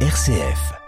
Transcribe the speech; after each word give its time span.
RCF. 0.00 0.85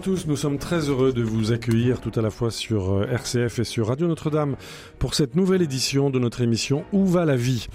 À 0.00 0.02
tous, 0.02 0.26
nous 0.26 0.36
sommes 0.36 0.56
très 0.56 0.88
heureux 0.88 1.12
de 1.12 1.22
vous 1.22 1.52
accueillir 1.52 2.00
tout 2.00 2.12
à 2.18 2.22
la 2.22 2.30
fois 2.30 2.50
sur 2.50 2.90
euh, 2.90 3.06
RCF 3.12 3.58
et 3.58 3.64
sur 3.64 3.88
Radio 3.88 4.06
Notre-Dame 4.06 4.56
pour 4.98 5.12
cette 5.12 5.36
nouvelle 5.36 5.60
édition 5.60 6.08
de 6.08 6.18
notre 6.18 6.40
émission 6.40 6.84
Où 6.94 7.04
va 7.04 7.26
la 7.26 7.36
vie? 7.36 7.66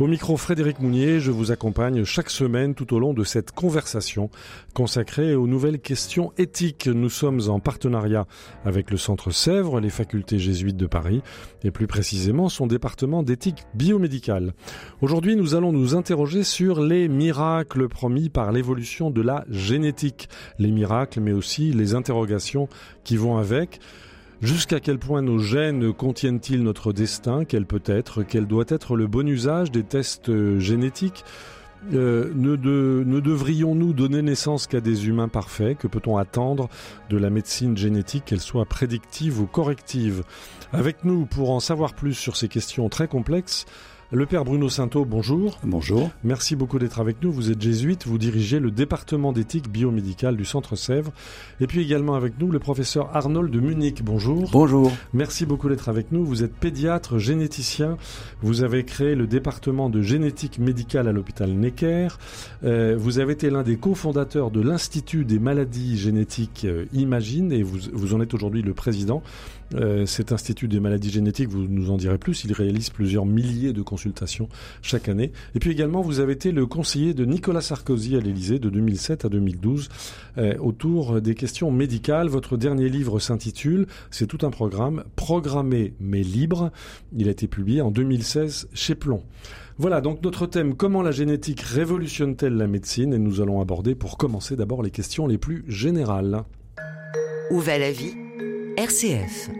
Au 0.00 0.08
micro 0.08 0.36
Frédéric 0.36 0.80
Mounier, 0.80 1.20
je 1.20 1.30
vous 1.30 1.52
accompagne 1.52 2.02
chaque 2.02 2.28
semaine 2.28 2.74
tout 2.74 2.94
au 2.94 2.98
long 2.98 3.14
de 3.14 3.22
cette 3.22 3.52
conversation 3.52 4.28
consacrée 4.74 5.36
aux 5.36 5.46
nouvelles 5.46 5.78
questions 5.78 6.32
éthiques. 6.36 6.88
Nous 6.88 7.08
sommes 7.08 7.40
en 7.48 7.60
partenariat 7.60 8.26
avec 8.64 8.90
le 8.90 8.96
Centre 8.96 9.30
Sèvres, 9.30 9.78
les 9.78 9.90
facultés 9.90 10.40
jésuites 10.40 10.76
de 10.76 10.88
Paris 10.88 11.22
et 11.62 11.70
plus 11.70 11.86
précisément 11.86 12.48
son 12.48 12.66
département 12.66 13.22
d'éthique 13.22 13.66
biomédicale. 13.74 14.54
Aujourd'hui, 15.00 15.36
nous 15.36 15.54
allons 15.54 15.70
nous 15.70 15.94
interroger 15.94 16.42
sur 16.42 16.82
les 16.82 17.06
miracles 17.06 17.88
promis 17.88 18.30
par 18.30 18.50
l'évolution 18.50 19.12
de 19.12 19.22
la 19.22 19.44
génétique. 19.48 20.28
Les 20.58 20.72
miracles, 20.72 21.20
mais 21.20 21.32
aussi 21.32 21.72
les 21.72 21.94
interrogations 21.94 22.68
qui 23.04 23.16
vont 23.16 23.36
avec. 23.36 23.78
Jusqu'à 24.42 24.80
quel 24.80 24.98
point 24.98 25.22
nos 25.22 25.38
gènes 25.38 25.92
contiennent-ils 25.92 26.62
notre 26.62 26.92
destin 26.92 27.44
Quel 27.44 27.66
peut 27.66 27.82
être 27.86 28.22
Quel 28.22 28.46
doit 28.46 28.64
être 28.68 28.96
le 28.96 29.06
bon 29.06 29.26
usage 29.28 29.70
des 29.70 29.84
tests 29.84 30.28
euh, 30.28 30.58
génétiques? 30.58 31.24
Euh, 31.92 32.32
ne, 32.34 32.56
ne 32.56 33.20
devrions-nous 33.20 33.92
donner 33.92 34.22
naissance 34.22 34.66
qu'à 34.66 34.80
des 34.80 35.06
humains 35.06 35.28
parfaits? 35.28 35.76
Que 35.76 35.86
peut-on 35.86 36.16
attendre 36.16 36.68
de 37.10 37.18
la 37.18 37.30
médecine 37.30 37.76
génétique, 37.76 38.24
qu'elle 38.26 38.40
soit 38.40 38.64
prédictive 38.64 39.40
ou 39.40 39.46
corrective? 39.46 40.24
Avec 40.72 41.04
nous, 41.04 41.26
pour 41.26 41.50
en 41.50 41.60
savoir 41.60 41.94
plus 41.94 42.14
sur 42.14 42.36
ces 42.36 42.48
questions 42.48 42.88
très 42.88 43.06
complexes, 43.06 43.66
le 44.14 44.26
père 44.26 44.44
Bruno 44.44 44.68
Sainteau, 44.68 45.04
bonjour. 45.04 45.58
Bonjour. 45.64 46.10
Merci 46.22 46.54
beaucoup 46.54 46.78
d'être 46.78 47.00
avec 47.00 47.20
nous. 47.20 47.32
Vous 47.32 47.50
êtes 47.50 47.60
jésuite, 47.60 48.06
vous 48.06 48.16
dirigez 48.16 48.60
le 48.60 48.70
département 48.70 49.32
d'éthique 49.32 49.68
biomédicale 49.68 50.36
du 50.36 50.44
Centre 50.44 50.76
Sèvres. 50.76 51.12
Et 51.60 51.66
puis 51.66 51.82
également 51.82 52.14
avec 52.14 52.38
nous 52.38 52.52
le 52.52 52.60
professeur 52.60 53.10
Arnold 53.16 53.50
de 53.50 53.58
Munich. 53.58 54.02
Bonjour. 54.04 54.48
Bonjour. 54.52 54.92
Merci 55.14 55.46
beaucoup 55.46 55.68
d'être 55.68 55.88
avec 55.88 56.12
nous. 56.12 56.24
Vous 56.24 56.44
êtes 56.44 56.54
pédiatre, 56.54 57.18
généticien. 57.18 57.96
Vous 58.40 58.62
avez 58.62 58.84
créé 58.84 59.16
le 59.16 59.26
département 59.26 59.90
de 59.90 60.00
génétique 60.00 60.60
médicale 60.60 61.08
à 61.08 61.12
l'hôpital 61.12 61.50
Necker. 61.50 62.08
Euh, 62.62 62.94
vous 62.96 63.18
avez 63.18 63.32
été 63.32 63.50
l'un 63.50 63.64
des 63.64 63.76
cofondateurs 63.76 64.52
de 64.52 64.60
l'Institut 64.60 65.24
des 65.24 65.40
maladies 65.40 65.98
génétiques 65.98 66.66
euh, 66.66 66.84
Imagine 66.92 67.50
et 67.50 67.64
vous, 67.64 67.78
vous 67.92 68.14
en 68.14 68.20
êtes 68.20 68.34
aujourd'hui 68.34 68.62
le 68.62 68.74
président. 68.74 69.24
Euh, 69.74 70.06
cet 70.06 70.32
institut 70.32 70.68
des 70.68 70.80
maladies 70.80 71.10
génétiques, 71.10 71.48
vous 71.48 71.66
nous 71.68 71.90
en 71.90 71.96
direz 71.96 72.18
plus, 72.18 72.44
il 72.44 72.52
réalise 72.52 72.90
plusieurs 72.90 73.26
milliers 73.26 73.72
de 73.72 73.82
consultations 73.82 74.48
chaque 74.82 75.08
année. 75.08 75.32
Et 75.54 75.58
puis 75.58 75.70
également, 75.70 76.00
vous 76.00 76.20
avez 76.20 76.32
été 76.32 76.52
le 76.52 76.66
conseiller 76.66 77.14
de 77.14 77.24
Nicolas 77.24 77.60
Sarkozy 77.60 78.16
à 78.16 78.20
l'Élysée 78.20 78.58
de 78.58 78.68
2007 78.68 79.24
à 79.24 79.28
2012 79.28 79.88
euh, 80.38 80.54
autour 80.58 81.20
des 81.20 81.34
questions 81.34 81.70
médicales. 81.70 82.28
Votre 82.28 82.56
dernier 82.56 82.88
livre 82.88 83.18
s'intitule, 83.18 83.86
c'est 84.10 84.26
tout 84.26 84.44
un 84.46 84.50
programme, 84.50 85.04
Programmé 85.16 85.94
mais 86.00 86.22
libre. 86.22 86.70
Il 87.16 87.28
a 87.28 87.30
été 87.30 87.48
publié 87.48 87.80
en 87.80 87.90
2016 87.90 88.68
chez 88.74 88.94
Plomb. 88.94 89.22
Voilà 89.76 90.00
donc 90.00 90.22
notre 90.22 90.46
thème, 90.46 90.74
comment 90.76 91.02
la 91.02 91.10
génétique 91.10 91.60
révolutionne-t-elle 91.60 92.56
la 92.56 92.68
médecine? 92.68 93.12
Et 93.12 93.18
nous 93.18 93.40
allons 93.40 93.60
aborder 93.60 93.96
pour 93.96 94.18
commencer 94.18 94.54
d'abord 94.54 94.82
les 94.82 94.90
questions 94.90 95.26
les 95.26 95.38
plus 95.38 95.64
générales. 95.66 96.44
Où 97.50 97.58
va 97.58 97.78
la 97.78 97.90
vie? 97.90 98.23
RCF. 98.76 99.50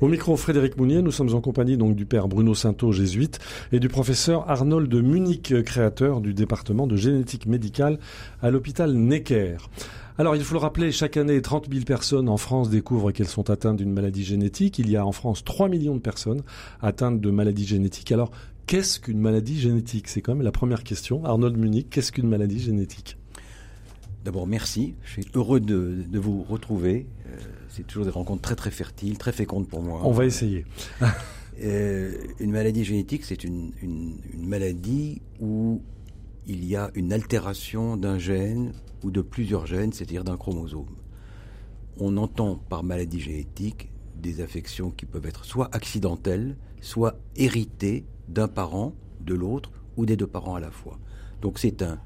Au 0.00 0.06
micro 0.06 0.36
Frédéric 0.36 0.76
Mounier, 0.76 1.02
nous 1.02 1.10
sommes 1.10 1.34
en 1.34 1.40
compagnie 1.40 1.76
donc 1.76 1.96
du 1.96 2.06
père 2.06 2.28
Bruno 2.28 2.54
Sainteau, 2.54 2.92
jésuite, 2.92 3.40
et 3.72 3.80
du 3.80 3.88
professeur 3.88 4.48
Arnold 4.48 4.88
de 4.88 5.00
Munich, 5.00 5.52
créateur 5.64 6.20
du 6.20 6.32
département 6.32 6.86
de 6.86 6.94
génétique 6.94 7.46
médicale 7.46 7.98
à 8.40 8.52
l'hôpital 8.52 8.94
Necker. 8.94 9.56
Alors, 10.16 10.36
il 10.36 10.44
faut 10.44 10.54
le 10.54 10.60
rappeler, 10.60 10.92
chaque 10.92 11.16
année, 11.16 11.42
30 11.42 11.66
000 11.72 11.84
personnes 11.84 12.28
en 12.28 12.36
France 12.36 12.70
découvrent 12.70 13.10
qu'elles 13.10 13.26
sont 13.26 13.50
atteintes 13.50 13.78
d'une 13.78 13.92
maladie 13.92 14.22
génétique. 14.22 14.78
Il 14.78 14.88
y 14.88 14.96
a 14.96 15.04
en 15.04 15.10
France 15.10 15.42
3 15.42 15.68
millions 15.68 15.96
de 15.96 16.00
personnes 16.00 16.42
atteintes 16.80 17.20
de 17.20 17.30
maladies 17.30 17.66
génétiques. 17.66 18.12
Alors, 18.12 18.30
qu'est-ce 18.68 19.00
qu'une 19.00 19.18
maladie 19.18 19.58
génétique? 19.58 20.06
C'est 20.06 20.20
quand 20.20 20.36
même 20.36 20.44
la 20.44 20.52
première 20.52 20.84
question. 20.84 21.24
Arnold 21.24 21.56
Munich, 21.56 21.88
qu'est-ce 21.90 22.12
qu'une 22.12 22.28
maladie 22.28 22.60
génétique? 22.60 23.16
D'abord, 24.24 24.46
merci. 24.46 24.94
Je 25.04 25.12
suis 25.12 25.26
heureux 25.34 25.60
de, 25.60 26.06
vous 26.14 26.42
retrouver. 26.42 27.06
Euh, 27.26 27.36
c'est 27.68 27.86
toujours 27.86 28.06
des 28.06 28.10
rencontres 28.10 28.40
très 28.40 28.56
très 28.56 28.70
fertiles, 28.70 29.18
très 29.18 29.32
fécondes 29.32 29.68
pour 29.68 29.82
moi. 29.82 30.00
On 30.02 30.12
va 30.12 30.24
essayer. 30.24 30.64
Euh, 31.62 32.16
une 32.40 32.50
maladie 32.50 32.82
génétique, 32.82 33.24
c'est 33.24 33.44
une, 33.44 33.70
maladie 34.36 35.22
où 35.38 35.82
il 36.48 36.64
y 36.64 36.74
a 36.74 36.90
une 36.96 37.12
altération 37.12 37.96
d'un 37.96 38.18
gène 38.18 38.72
ou 39.04 39.12
de 39.12 39.20
plusieurs 39.20 39.64
gènes, 39.64 39.92
c'est-à-dire 39.92 40.24
d'un 40.24 40.36
chromosome. 40.36 40.96
On 41.96 42.16
entend 42.16 42.56
par 42.56 42.82
maladie 42.82 43.20
génétique 43.20 43.92
des 44.16 44.40
affections 44.40 44.90
qui 44.90 45.06
peuvent 45.06 45.26
être 45.26 45.44
soit 45.44 45.72
accidentelles, 45.72 46.56
soit 46.80 47.20
héritées 47.36 48.04
d'un 48.26 48.48
parent, 48.48 48.92
de 49.20 49.34
l'autre, 49.34 49.70
ou 49.96 50.06
des 50.06 50.16
deux 50.16 50.26
parents 50.26 50.56
à 50.56 50.60
la 50.60 50.72
fois. 50.72 50.98
Donc 51.40 51.60
c'est 51.60 51.82
un, 51.82 52.00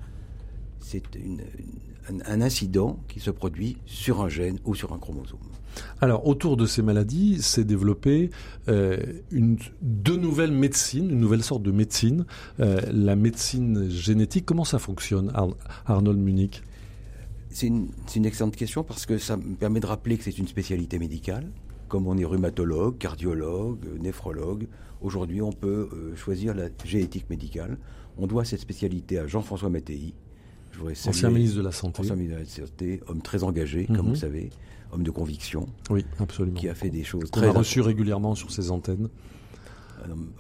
c'est 0.78 1.04
un, 2.26 2.41
incident 2.41 2.98
qui 3.08 3.20
se 3.20 3.30
produit 3.30 3.78
sur 3.86 4.20
un 4.20 4.28
gène 4.28 4.58
ou 4.64 4.74
sur 4.74 4.92
un 4.92 4.98
chromosome. 4.98 5.38
Alors, 6.00 6.26
autour 6.26 6.56
de 6.56 6.66
ces 6.66 6.82
maladies, 6.82 7.42
s'est 7.42 7.64
développée 7.64 8.30
euh, 8.69 8.98
une, 9.30 9.58
deux 9.80 10.16
nouvelles 10.16 10.52
médecines, 10.52 11.10
une 11.10 11.20
nouvelle 11.20 11.42
sorte 11.42 11.62
de 11.62 11.70
médecine, 11.70 12.24
euh, 12.60 12.80
la 12.92 13.16
médecine 13.16 13.88
génétique. 13.88 14.44
Comment 14.44 14.64
ça 14.64 14.78
fonctionne, 14.78 15.32
Arnold 15.86 16.19
Munich? 16.19 16.62
C'est 17.50 17.66
une, 17.66 17.88
une, 18.14 18.26
excellente 18.26 18.56
question 18.56 18.84
parce 18.84 19.06
que 19.06 19.19
ça 19.19 19.36
me 19.36 19.54
permet 19.54 19.80
de 19.80 19.86
rappeler 19.86 20.19
que 20.19 20.25
c'est 20.25 20.36
une 20.36 20.48
spécialité 20.48 20.98
médicale. 20.98 21.50
Comme 21.88 22.06
on 22.06 22.19
est 22.19 22.25
rhumatologue, 22.25 22.98
cardiologue, 22.98 23.86
néphrologue, 24.00 24.66
aujourd'hui 25.00 25.40
on 25.40 25.52
peut 25.52 25.88
euh, 25.92 26.14
choisir 26.16 26.54
la 26.54 26.69
génétique 26.84 27.30
médicale. 27.30 27.78
On 28.19 28.26
doit 28.26 28.44
cette 28.44 28.60
spécialité 28.60 29.19
à 29.19 29.26
Jean-François 29.26 29.70
Mattei, 29.70 30.12
Ancien 31.06 31.30
ministre 31.30 31.58
de 31.58 31.62
la 31.62 31.72
Santé. 31.72 32.02
Ancien 32.02 32.16
ministre 32.16 32.36
de 32.36 32.42
la 32.42 32.66
Santé, 32.66 33.00
homme 33.08 33.22
très 33.22 33.42
engagé, 33.42 33.86
comme 33.86 33.96
mhm. 33.96 34.08
vous 34.08 34.16
savez, 34.16 34.50
homme 34.92 35.02
de 35.02 35.10
conviction. 35.10 35.66
Oui, 35.90 36.04
absolument. 36.18 36.58
Qui 36.58 36.68
a 36.68 36.74
fait 36.74 36.90
des 36.90 37.04
choses 37.04 37.30
très. 37.30 37.46
a 37.46 37.52
reçu 37.52 37.80
régulièrement 37.80 38.34
sur 38.34 38.50
ses 38.50 38.70
antennes. 38.70 39.08
Un 40.04 40.10
homme 40.10 40.30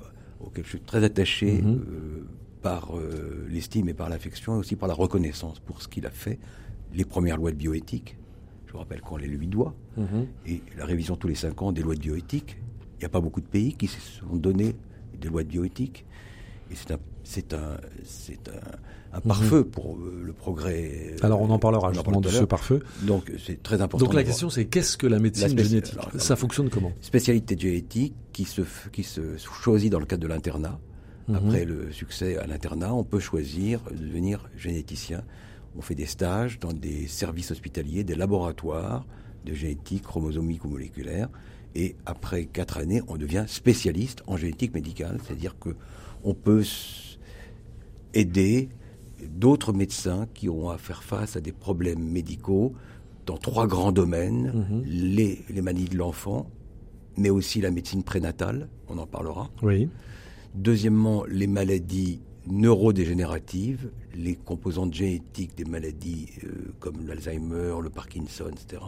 auquel 0.40 0.64
je 0.64 0.70
suis 0.70 0.80
très 0.80 1.02
attaché 1.02 1.60
mhm. 1.60 1.74
euh, 1.74 2.26
par 2.62 2.96
euh, 2.96 3.46
l'estime 3.50 3.88
et 3.88 3.94
par 3.94 4.08
l'affection, 4.08 4.54
et 4.54 4.58
aussi 4.58 4.76
par 4.76 4.88
la 4.88 4.94
reconnaissance 4.94 5.58
pour 5.60 5.82
ce 5.82 5.88
qu'il 5.88 6.06
a 6.06 6.10
fait. 6.10 6.38
Les 6.94 7.04
premières 7.04 7.36
lois 7.36 7.50
de 7.50 7.56
bioéthique, 7.56 8.16
je 8.66 8.72
vous 8.72 8.78
rappelle 8.78 9.00
qu'on 9.00 9.16
les 9.16 9.26
lui 9.26 9.46
doit, 9.46 9.74
mhm. 9.96 10.26
et 10.46 10.62
la 10.76 10.86
révision 10.86 11.16
tous 11.16 11.28
les 11.28 11.34
cinq 11.34 11.60
ans 11.62 11.72
des 11.72 11.82
lois 11.82 11.94
de 11.94 12.00
bioéthique. 12.00 12.58
Il 12.96 13.00
n'y 13.00 13.06
a 13.06 13.10
pas 13.10 13.20
beaucoup 13.20 13.40
de 13.40 13.46
pays 13.46 13.74
qui 13.74 13.86
se 13.86 14.00
sont 14.00 14.36
donné 14.36 14.74
des 15.20 15.28
lois 15.28 15.42
de 15.42 15.48
bioéthique. 15.48 16.04
Et 16.70 16.74
c'est 16.74 16.90
un, 16.90 16.98
c'est 17.28 17.52
un, 17.52 17.76
c'est 18.04 18.48
un, 18.48 19.16
un 19.18 19.20
pare-feu 19.20 19.58
mhm. 19.58 19.64
pour 19.64 19.96
euh, 19.96 20.22
le 20.24 20.32
progrès. 20.32 21.14
Alors 21.22 21.42
on 21.42 21.50
en 21.50 21.58
parlera 21.58 21.92
justement 21.92 22.22
de 22.22 22.28
ce 22.30 22.44
pare-feu. 22.44 22.82
Donc 23.02 23.30
c'est 23.44 23.62
très 23.62 23.82
important. 23.82 24.06
Donc 24.06 24.14
la 24.14 24.24
question 24.24 24.48
c'est 24.48 24.64
qu'est-ce 24.64 24.96
que 24.96 25.06
la 25.06 25.18
médecine 25.18 25.56
génétique 25.58 25.98
Ça 26.16 26.36
fonctionne 26.36 26.70
comment 26.70 26.90
Spécialité 27.02 27.54
génétique 27.58 28.14
qui 28.32 28.44
se, 28.44 28.62
qui 28.92 29.02
se 29.02 29.36
choisit 29.36 29.92
dans 29.92 30.00
le 30.00 30.06
cadre 30.06 30.22
de 30.22 30.28
l'internat. 30.28 30.80
Mhm. 31.28 31.34
Après 31.34 31.64
le 31.66 31.92
succès 31.92 32.38
à 32.38 32.46
l'internat, 32.46 32.94
on 32.94 33.04
peut 33.04 33.20
choisir 33.20 33.82
de 33.90 33.98
devenir 33.98 34.48
généticien. 34.56 35.22
On 35.76 35.82
fait 35.82 35.94
des 35.94 36.06
stages 36.06 36.58
dans 36.58 36.72
des 36.72 37.08
services 37.08 37.50
hospitaliers, 37.50 38.04
des 38.04 38.14
laboratoires 38.14 39.04
de 39.44 39.52
génétique 39.52 40.04
chromosomique 40.04 40.64
ou 40.64 40.68
moléculaire. 40.68 41.28
Et 41.74 41.94
après 42.06 42.46
quatre 42.46 42.78
années, 42.78 43.02
on 43.06 43.18
devient 43.18 43.44
spécialiste 43.46 44.22
en 44.26 44.38
génétique 44.38 44.72
médicale, 44.72 45.18
c'est-à-dire 45.22 45.58
que 45.58 45.76
on 46.24 46.34
peut 46.34 46.64
aider 48.14 48.68
d'autres 49.24 49.72
médecins 49.72 50.26
qui 50.34 50.48
ont 50.48 50.70
à 50.70 50.78
faire 50.78 51.02
face 51.02 51.36
à 51.36 51.40
des 51.40 51.52
problèmes 51.52 52.02
médicaux 52.02 52.72
dans 53.26 53.36
trois 53.36 53.66
grands 53.66 53.92
domaines, 53.92 54.52
mhm. 54.70 54.82
les, 54.86 55.44
les 55.50 55.60
maladies 55.60 55.88
de 55.88 55.98
l'enfant, 55.98 56.50
mais 57.16 57.30
aussi 57.30 57.60
la 57.60 57.70
médecine 57.70 58.02
prénatale, 58.02 58.68
on 58.88 58.96
en 58.96 59.06
parlera. 59.06 59.50
Oui. 59.62 59.88
Deuxièmement, 60.54 61.24
les 61.26 61.46
maladies 61.46 62.20
neurodégénératives, 62.46 63.90
les 64.14 64.34
composantes 64.34 64.94
génétiques 64.94 65.56
des 65.56 65.64
maladies 65.64 66.28
euh, 66.44 66.72
comme 66.80 67.06
l'Alzheimer, 67.06 67.74
le 67.82 67.90
Parkinson, 67.90 68.46
etc. 68.50 68.82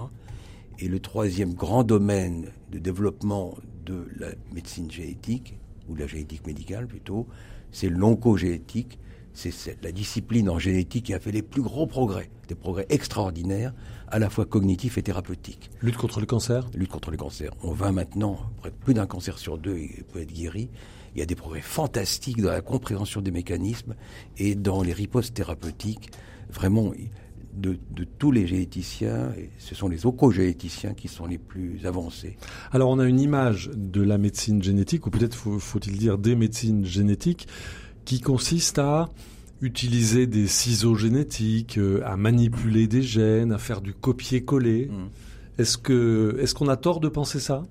Et 0.79 0.89
le 0.89 1.01
troisième 1.01 1.53
grand 1.53 1.85
domaine 1.85 2.47
de 2.73 2.79
développement 2.79 3.59
de 3.85 4.07
la 4.19 4.29
médecine 4.55 4.91
génétique, 4.91 5.59
ou 5.89 5.95
de 5.95 6.01
la 6.01 6.07
génétique 6.07 6.47
médicale 6.47 6.87
plutôt, 6.87 7.27
c'est 7.73 7.91
l'oncogénétique. 7.91 8.99
C'est 9.33 9.83
la 9.83 9.93
discipline 9.93 10.51
en 10.51 10.59
génétique 10.59 11.07
qui 11.07 11.15
a 11.15 11.21
fait 11.21 11.33
les 11.33 11.43
plus 11.43 11.63
gros 11.63 11.87
progrès, 11.87 12.31
des 12.49 12.55
progrès 12.55 12.87
extraordinaires, 12.89 13.73
à 14.09 14.19
la 14.19 14.29
fois 14.29 14.45
cognitifs 14.45 14.99
et 14.99 15.03
thérapeutiques. 15.03 15.71
Lutte 15.81 15.97
contre 15.97 16.21
le 16.21 16.27
cancer? 16.27 16.69
Lutte 16.75 16.91
contre 16.91 17.11
le 17.11 17.17
cancer. 17.17 17.53
On 17.63 17.73
va 17.73 17.93
maintenant, 17.93 18.39
plus 18.85 18.95
d'un 18.95 19.07
cancer 19.07 19.39
sur 19.39 19.57
deux 19.57 19.79
peut 20.13 20.21
être 20.21 20.33
guéri. 20.33 20.69
Il 21.15 21.21
y 21.21 21.23
a 21.23 21.27
des 21.27 21.35
progrès 21.35 21.61
fantastiques 21.61 22.41
dans 22.41 22.51
la 22.51 22.61
compréhension 22.61 23.21
des 23.21 23.31
mécanismes 23.31 23.95
et 24.37 24.55
dans 24.55 24.83
les 24.83 24.93
ripostes 24.93 25.35
thérapeutiques. 25.35 26.11
Vraiment, 26.51 26.93
de, 27.55 27.79
tous 28.19 28.33
les 28.33 28.47
généticiens, 28.47 29.33
ce 29.59 29.75
sont 29.75 29.89
les 29.89 30.07
oncogénéticiens 30.07 30.95
qui 30.95 31.09
sont 31.09 31.27
les 31.27 31.39
plus 31.39 31.85
avancés. 31.85 32.37
Alors 32.73 32.91
on 32.91 32.99
a 32.99 33.07
une 33.07 33.21
image 33.21 33.71
de 33.75 34.03
la 34.03 34.19
médecine 34.19 34.63
génétique, 34.63 35.07
ou 35.07 35.11
peut-être 35.11 35.37
faut-il 35.37 35.99
dire 35.99 36.19
des 36.19 36.37
médecines 36.37 36.85
génétiques, 36.85 37.49
qui 38.05 38.21
consiste 38.21 38.79
à 38.79 39.09
utiliser 39.63 40.27
des 40.27 40.47
ciseaux 40.47 40.95
génétiques, 40.95 41.79
euh, 41.79 42.03
à 42.05 42.17
manipuler 42.17 42.87
des 42.87 43.03
gènes, 43.03 43.53
à 43.53 43.59
faire 43.59 43.81
du 43.81 43.93
copier-coller. 43.93 44.87
Mm. 44.87 45.61
Est-ce 45.61 45.77
que 45.77 46.39
est-ce 46.41 46.55
qu'on 46.55 46.69
a 46.69 46.77
tort 46.77 47.01
de 47.01 47.09
penser 47.09 47.41
ça? 47.41 47.65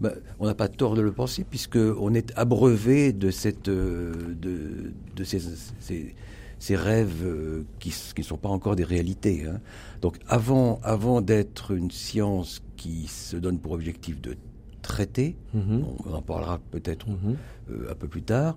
Ben, 0.00 0.12
on 0.38 0.46
n'a 0.46 0.54
pas 0.54 0.68
tort 0.68 0.94
de 0.94 1.02
le 1.02 1.12
penser 1.12 1.44
puisque 1.48 1.76
on 1.76 2.14
est 2.14 2.32
abreuvé 2.36 3.12
de 3.12 3.30
cette 3.30 3.68
euh, 3.68 4.12
de, 4.40 4.92
de 5.14 5.24
ces, 5.24 5.40
ces, 5.78 6.14
ces 6.60 6.76
rêves 6.76 7.24
euh, 7.24 7.64
qui 7.80 7.92
ne 8.16 8.22
sont 8.22 8.36
pas 8.36 8.50
encore 8.50 8.76
des 8.76 8.84
réalités. 8.84 9.46
Hein. 9.46 9.60
Donc 10.02 10.18
avant, 10.28 10.78
avant 10.84 11.22
d'être 11.22 11.72
une 11.72 11.90
science 11.90 12.62
qui 12.76 13.06
se 13.08 13.36
donne 13.36 13.58
pour 13.58 13.72
objectif 13.72 14.20
de 14.20 14.36
traiter, 14.82 15.36
mhm. 15.54 15.84
on 16.06 16.14
en 16.14 16.22
parlera 16.22 16.60
peut-être 16.70 17.08
mhm. 17.08 17.36
euh, 17.70 17.90
un 17.90 17.94
peu 17.94 18.08
plus 18.08 18.22
tard, 18.22 18.56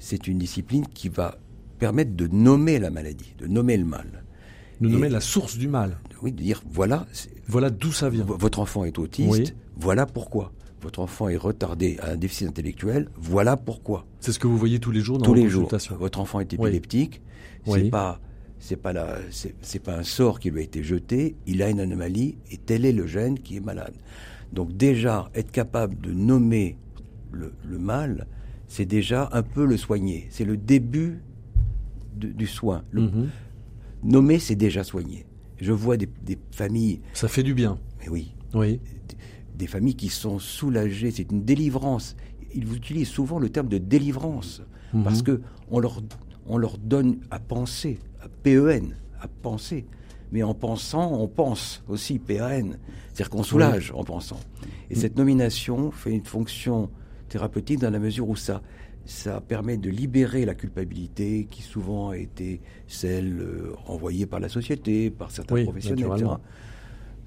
c'est 0.00 0.26
une 0.26 0.38
discipline 0.38 0.86
qui 0.88 1.08
va 1.08 1.38
permettre 1.78 2.16
de 2.16 2.26
nommer 2.26 2.80
la 2.80 2.90
maladie, 2.90 3.34
de 3.38 3.46
nommer 3.46 3.76
le 3.76 3.84
mal. 3.84 4.24
De 4.80 4.88
nommer 4.88 5.10
la 5.10 5.20
source 5.20 5.58
du 5.58 5.68
mal. 5.68 5.98
Oui, 6.22 6.32
de 6.32 6.42
dire 6.42 6.62
voilà. 6.68 7.06
Voilà 7.46 7.70
d'où 7.70 7.92
ça 7.92 8.10
vient. 8.10 8.24
Votre 8.24 8.58
enfant 8.58 8.84
est 8.84 8.98
autiste, 8.98 9.54
voilà 9.76 10.06
pourquoi 10.06 10.52
votre 10.80 11.00
enfant 11.00 11.28
est 11.28 11.36
retardé 11.36 11.98
à 12.00 12.12
un 12.12 12.16
déficit 12.16 12.48
intellectuel, 12.48 13.08
voilà 13.16 13.56
pourquoi. 13.56 14.06
C'est 14.20 14.32
ce 14.32 14.38
que 14.38 14.46
vous 14.46 14.56
voyez 14.56 14.78
tous 14.78 14.90
les 14.90 15.00
jours 15.00 15.18
dans 15.18 15.26
tous 15.26 15.34
les 15.34 15.48
jours. 15.48 15.70
Votre 15.98 16.20
enfant 16.20 16.40
est 16.40 16.52
épileptique, 16.52 17.20
c'est 17.66 17.90
pas 17.90 18.20
c'est 18.58 18.76
pas 18.76 18.92
la 18.92 19.18
c'est 19.30 19.78
pas 19.78 19.96
un 19.96 20.02
sort 20.02 20.38
qui 20.40 20.50
lui 20.50 20.60
a 20.60 20.62
été 20.62 20.82
jeté, 20.82 21.36
il 21.46 21.62
a 21.62 21.70
une 21.70 21.80
anomalie 21.80 22.36
et 22.50 22.56
tel 22.56 22.84
est 22.84 22.92
le 22.92 23.06
gène 23.06 23.38
qui 23.38 23.56
est 23.56 23.60
malade. 23.60 23.94
Donc 24.52 24.76
déjà 24.76 25.30
être 25.34 25.50
capable 25.50 26.00
de 26.00 26.12
nommer 26.12 26.76
le, 27.32 27.52
mal, 27.78 28.26
c'est 28.70 28.86
déjà 28.86 29.28
un 29.32 29.42
peu 29.42 29.66
le 29.66 29.76
soigner. 29.76 30.26
C'est 30.30 30.46
le 30.46 30.56
début 30.56 31.20
du 32.14 32.46
soin. 32.46 32.84
Mhm. 32.94 33.28
Nommer, 34.02 34.38
c'est 34.38 34.54
déjà 34.54 34.84
soigner. 34.84 35.26
Je 35.60 35.72
vois 35.72 35.98
des, 35.98 36.08
des, 36.22 36.38
familles. 36.52 37.00
Ça 37.12 37.28
fait 37.28 37.42
du 37.42 37.52
bien. 37.52 37.78
Mais 38.00 38.08
oui. 38.08 38.34
Oui 38.54 38.80
des 39.60 39.66
familles 39.66 39.94
qui 39.94 40.08
sont 40.08 40.38
soulagées, 40.38 41.10
c'est 41.10 41.30
une 41.30 41.44
délivrance. 41.44 42.16
Ils 42.54 42.74
utilisent 42.74 43.10
souvent 43.10 43.38
le 43.38 43.50
terme 43.50 43.68
de 43.68 43.76
délivrance 43.76 44.62
mhm. 44.94 45.04
parce 45.04 45.22
que 45.22 45.42
on 45.70 45.78
leur, 45.78 46.00
on 46.46 46.56
leur 46.56 46.78
donne 46.78 47.18
à 47.30 47.38
penser, 47.38 47.98
à 48.22 48.28
PEN, 48.28 48.96
à 49.20 49.28
penser. 49.28 49.86
Mais 50.32 50.42
en 50.42 50.54
pensant, 50.54 51.12
on 51.12 51.28
pense 51.28 51.82
aussi 51.88 52.18
PAN. 52.18 52.70
C'est-à-dire 53.12 53.30
qu'on 53.30 53.42
soulage 53.42 53.92
en 53.94 54.02
pensant. 54.02 54.40
Et 54.88 54.94
cette 54.94 55.16
nomination 55.18 55.90
fait 55.90 56.12
une 56.12 56.24
fonction 56.24 56.88
thérapeutique 57.30 57.80
dans 57.80 57.90
la 57.90 57.98
mesure 57.98 58.28
où 58.28 58.36
ça, 58.36 58.60
ça 59.06 59.40
permet 59.40 59.78
de 59.78 59.88
libérer 59.88 60.44
la 60.44 60.54
culpabilité 60.54 61.46
qui 61.50 61.62
souvent 61.62 62.10
a 62.10 62.18
été 62.18 62.60
celle 62.86 63.40
euh, 63.40 63.72
envoyée 63.86 64.26
par 64.26 64.40
la 64.40 64.50
société, 64.50 65.10
par 65.10 65.30
certains 65.30 65.64
professionnels, 65.64 66.06
etc 66.06 66.34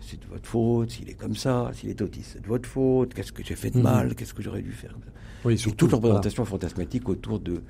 c'est 0.06 0.20
de 0.20 0.26
votre 0.28 0.48
faute, 0.48 0.92
s'il 0.92 1.10
est 1.10 1.14
comme 1.14 1.36
ça, 1.36 1.72
s'il 1.74 1.90
est 1.90 2.02
autiste, 2.02 2.32
c'est 2.34 2.42
de 2.42 2.48
votre 2.48 2.68
faute, 2.68 3.14
qu'est-ce 3.14 3.32
que 3.32 3.44
j'ai 3.44 3.56
fait 3.56 3.72
de 3.72 3.78
mhm. 3.78 3.84
mal, 3.84 4.16
qu'est-ce 4.16 4.34
que 4.34 4.44
j'aurais 4.44 4.62
dû 4.62 4.72
faire. 4.72 4.96
Oui, 5.46 5.58
surtout, 5.58 5.88
toute 5.88 5.94
représentation 5.94 6.46
fantasmatique 6.46 7.10
autour 7.10 7.40
de, 7.40 7.62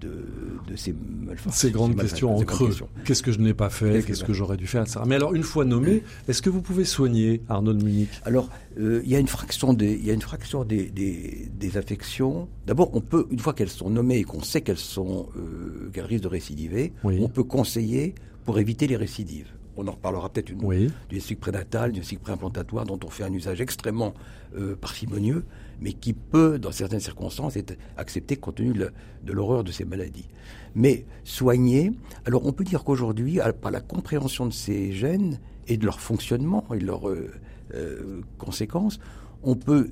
de, 0.00 0.24
de 0.68 0.76
ces 0.76 0.94
malfaçons. 0.94 1.50
Ces 1.56 1.70
grandes 1.70 1.96
questions 1.96 2.36
en 2.36 2.42
creux. 2.42 2.74
Qu'est-ce 3.04 3.22
que 3.22 3.32
je 3.32 3.38
n'ai 3.38 3.54
pas 3.54 3.70
fait 3.70 4.04
Qu'est-ce 4.04 4.24
que, 4.24 4.32
j'aurais 4.32 4.56
dû 4.56 4.66
faire 4.66 4.84
Mais 5.06 5.14
alors, 5.14 5.34
une 5.34 5.42
fois 5.42 5.64
nommé, 5.64 6.02
est-ce 6.28 6.42
que 6.42 6.50
vous 6.50 6.62
pouvez 6.62 6.84
soigner 6.84 7.42
Arnold 7.48 7.82
Munich? 7.82 8.08
Alors, 8.24 8.48
euh, 8.78 9.00
il 9.04 9.10
y 9.10 9.16
a 9.16 9.18
une 9.18 9.28
fraction 9.28 9.72
des, 9.74 9.94
il 9.94 10.04
y 10.04 10.10
a 10.10 10.14
une 10.14 10.22
fraction 10.22 10.64
des, 10.64 10.90
des, 10.90 11.48
des 11.52 11.76
affections. 11.76 12.48
D'abord, 12.66 12.90
on 12.94 13.00
peut, 13.00 13.26
une 13.30 13.38
fois 13.38 13.52
qu'elles 13.52 13.68
sont 13.68 13.90
nommées 13.90 14.18
et 14.18 14.24
qu'on 14.24 14.42
sait 14.42 14.60
qu'elles 14.60 14.78
sont, 14.78 15.28
euh, 15.36 15.90
qu'elles 15.92 16.04
risquent 16.04 16.24
de 16.24 16.28
récidiver, 16.28 16.92
on 17.04 17.28
peut 17.28 17.44
conseiller 17.44 18.14
pour 18.44 18.58
éviter 18.58 18.86
les 18.86 18.96
récidives 18.96 19.52
on 19.80 19.88
en 19.88 19.92
reparlera 19.92 20.28
peut-être 20.28 20.50
une, 20.50 20.64
oui. 20.64 20.90
du 21.08 21.20
cycle 21.20 21.40
prénatal, 21.40 21.92
du 21.92 22.02
cycle 22.02 22.22
préimplantatoire, 22.22 22.84
dont 22.84 22.98
on 23.04 23.08
fait 23.08 23.24
un 23.24 23.32
usage 23.32 23.60
extrêmement 23.60 24.14
euh, 24.56 24.76
parcimonieux, 24.76 25.44
mais 25.80 25.92
qui 25.92 26.12
peut, 26.12 26.58
dans 26.58 26.72
certaines 26.72 27.00
circonstances, 27.00 27.56
être 27.56 27.76
accepté 27.96 28.36
compte 28.36 28.56
tenu 28.56 28.74
de 28.74 29.32
l'horreur 29.32 29.64
de 29.64 29.72
ces 29.72 29.84
maladies. 29.84 30.28
Mais 30.74 31.06
soigner, 31.24 31.92
alors 32.26 32.46
on 32.46 32.52
peut 32.52 32.64
dire 32.64 32.84
qu'aujourd'hui, 32.84 33.38
par 33.60 33.70
la 33.70 33.80
compréhension 33.80 34.46
de 34.46 34.52
ces 34.52 34.92
gènes 34.92 35.40
et 35.66 35.76
de 35.76 35.86
leur 35.86 36.00
fonctionnement 36.00 36.64
et 36.74 36.78
de 36.78 36.86
leurs 36.86 37.08
euh, 37.08 37.30
euh, 37.74 38.20
conséquences, 38.38 39.00
on 39.42 39.56
peut, 39.56 39.90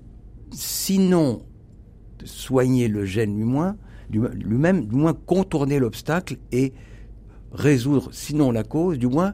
sinon 0.50 1.42
soigner 2.24 2.88
le 2.88 3.04
gène 3.04 3.36
lui-même, 4.10 4.86
du 4.86 4.94
moins 4.94 5.14
contourner 5.14 5.78
l'obstacle 5.78 6.36
et 6.52 6.72
résoudre, 7.52 8.10
sinon 8.12 8.50
la 8.50 8.64
cause, 8.64 8.98
du 8.98 9.06
moins 9.06 9.32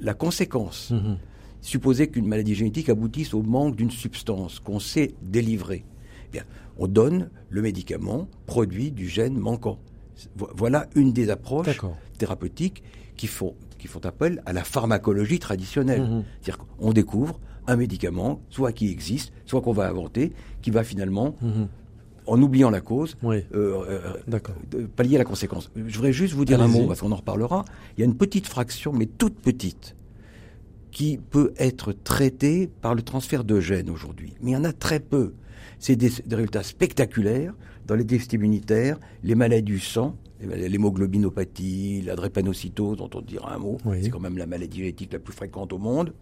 la 0.00 0.14
conséquence. 0.14 0.90
Mhm. 0.90 1.18
Supposer 1.64 2.08
qu'une 2.08 2.26
maladie 2.26 2.54
génétique 2.54 2.90
aboutisse 2.90 3.32
au 3.32 3.42
manque 3.42 3.74
d'une 3.74 3.90
substance 3.90 4.60
qu'on 4.60 4.78
sait 4.78 5.14
délivrer. 5.22 5.82
Eh 6.28 6.30
bien, 6.30 6.42
on 6.76 6.86
donne 6.86 7.30
le 7.48 7.62
médicament 7.62 8.28
produit 8.44 8.90
du 8.90 9.08
gène 9.08 9.38
manquant. 9.38 9.78
Voilà 10.36 10.88
une 10.94 11.14
des 11.14 11.30
approches 11.30 11.80
thérapeutiques 12.18 12.82
qui 13.16 13.26
font, 13.26 13.54
qui 13.78 13.86
font 13.86 14.04
appel 14.04 14.42
à 14.44 14.52
la 14.52 14.62
pharmacologie 14.62 15.38
traditionnelle. 15.38 16.02
Mhm. 16.02 16.24
C'est-à-dire 16.42 16.66
qu'on 16.66 16.92
découvre 16.92 17.40
un 17.66 17.76
médicament, 17.76 18.42
soit 18.50 18.72
qui 18.72 18.90
existe, 18.90 19.32
soit 19.46 19.62
qu'on 19.62 19.72
va 19.72 19.88
inventer, 19.88 20.34
qui 20.60 20.70
va 20.70 20.84
finalement, 20.84 21.34
mhm. 21.40 21.68
en 22.26 22.42
oubliant 22.42 22.68
la 22.68 22.82
cause, 22.82 23.16
euh, 23.24 23.40
euh, 23.54 24.86
pallier 24.94 25.16
la 25.16 25.24
conséquence. 25.24 25.70
Je 25.74 25.96
voudrais 25.96 26.12
juste 26.12 26.34
vous 26.34 26.44
dire 26.44 26.60
un 26.60 26.68
mot, 26.68 26.86
parce 26.86 27.00
qu'on 27.00 27.12
en 27.12 27.16
reparlera. 27.16 27.64
Il 27.96 28.00
y 28.00 28.02
a 28.02 28.06
une 28.06 28.18
petite 28.18 28.46
fraction, 28.48 28.92
mais 28.92 29.06
toute 29.06 29.36
petite, 29.36 29.96
qui 30.94 31.18
peut 31.18 31.52
être 31.58 31.92
traité 31.92 32.70
par 32.80 32.94
le 32.94 33.02
transfert 33.02 33.44
de 33.44 33.60
gènes 33.60 33.90
aujourd'hui. 33.90 34.32
Mais 34.40 34.52
il 34.52 34.54
y 34.54 34.56
en 34.56 34.64
a 34.64 34.72
très 34.72 35.00
peu. 35.00 35.34
C'est 35.80 35.96
des, 35.96 36.10
résultats 36.30 36.62
spectaculaires 36.62 37.52
dans 37.86 37.96
les 37.96 38.04
déficits 38.04 38.36
immunitaires, 38.36 38.98
les 39.24 39.34
maladies 39.34 39.64
du 39.64 39.80
sang, 39.80 40.16
l'hémoglobinopathie, 40.40 42.02
la 42.02 42.14
drépanocytose, 42.14 42.96
dont 42.96 43.10
on 43.12 43.20
dira 43.20 43.54
un 43.54 43.58
mot, 43.58 43.78
c'est 44.00 44.08
quand 44.08 44.20
même 44.20 44.38
la 44.38 44.46
maladie 44.46 44.78
génétique 44.78 45.12
la 45.12 45.18
plus 45.18 45.34
fréquente 45.34 45.72
au 45.72 45.78
monde. 45.78 46.14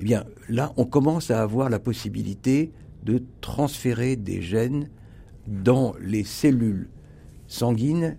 Eh 0.00 0.04
bien, 0.04 0.24
là, 0.48 0.72
on 0.78 0.86
commence 0.86 1.30
à 1.30 1.42
avoir 1.42 1.68
la 1.68 1.78
possibilité 1.78 2.72
de 3.04 3.22
transférer 3.42 4.16
des 4.16 4.40
gènes 4.40 4.88
dans 5.46 5.94
les 6.00 6.24
cellules 6.24 6.88
sanguines 7.46 8.16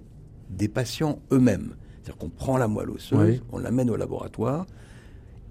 des 0.52 0.68
patients 0.68 1.20
eux-mêmes. 1.32 1.76
C'est-à-dire 1.96 2.18
qu'on 2.18 2.30
prend 2.30 2.58
la 2.58 2.68
moelle 2.68 2.92
osseuse, 2.92 3.42
on 3.52 3.58
l'amène 3.58 3.90
au 3.90 3.96
laboratoire, 3.96 4.68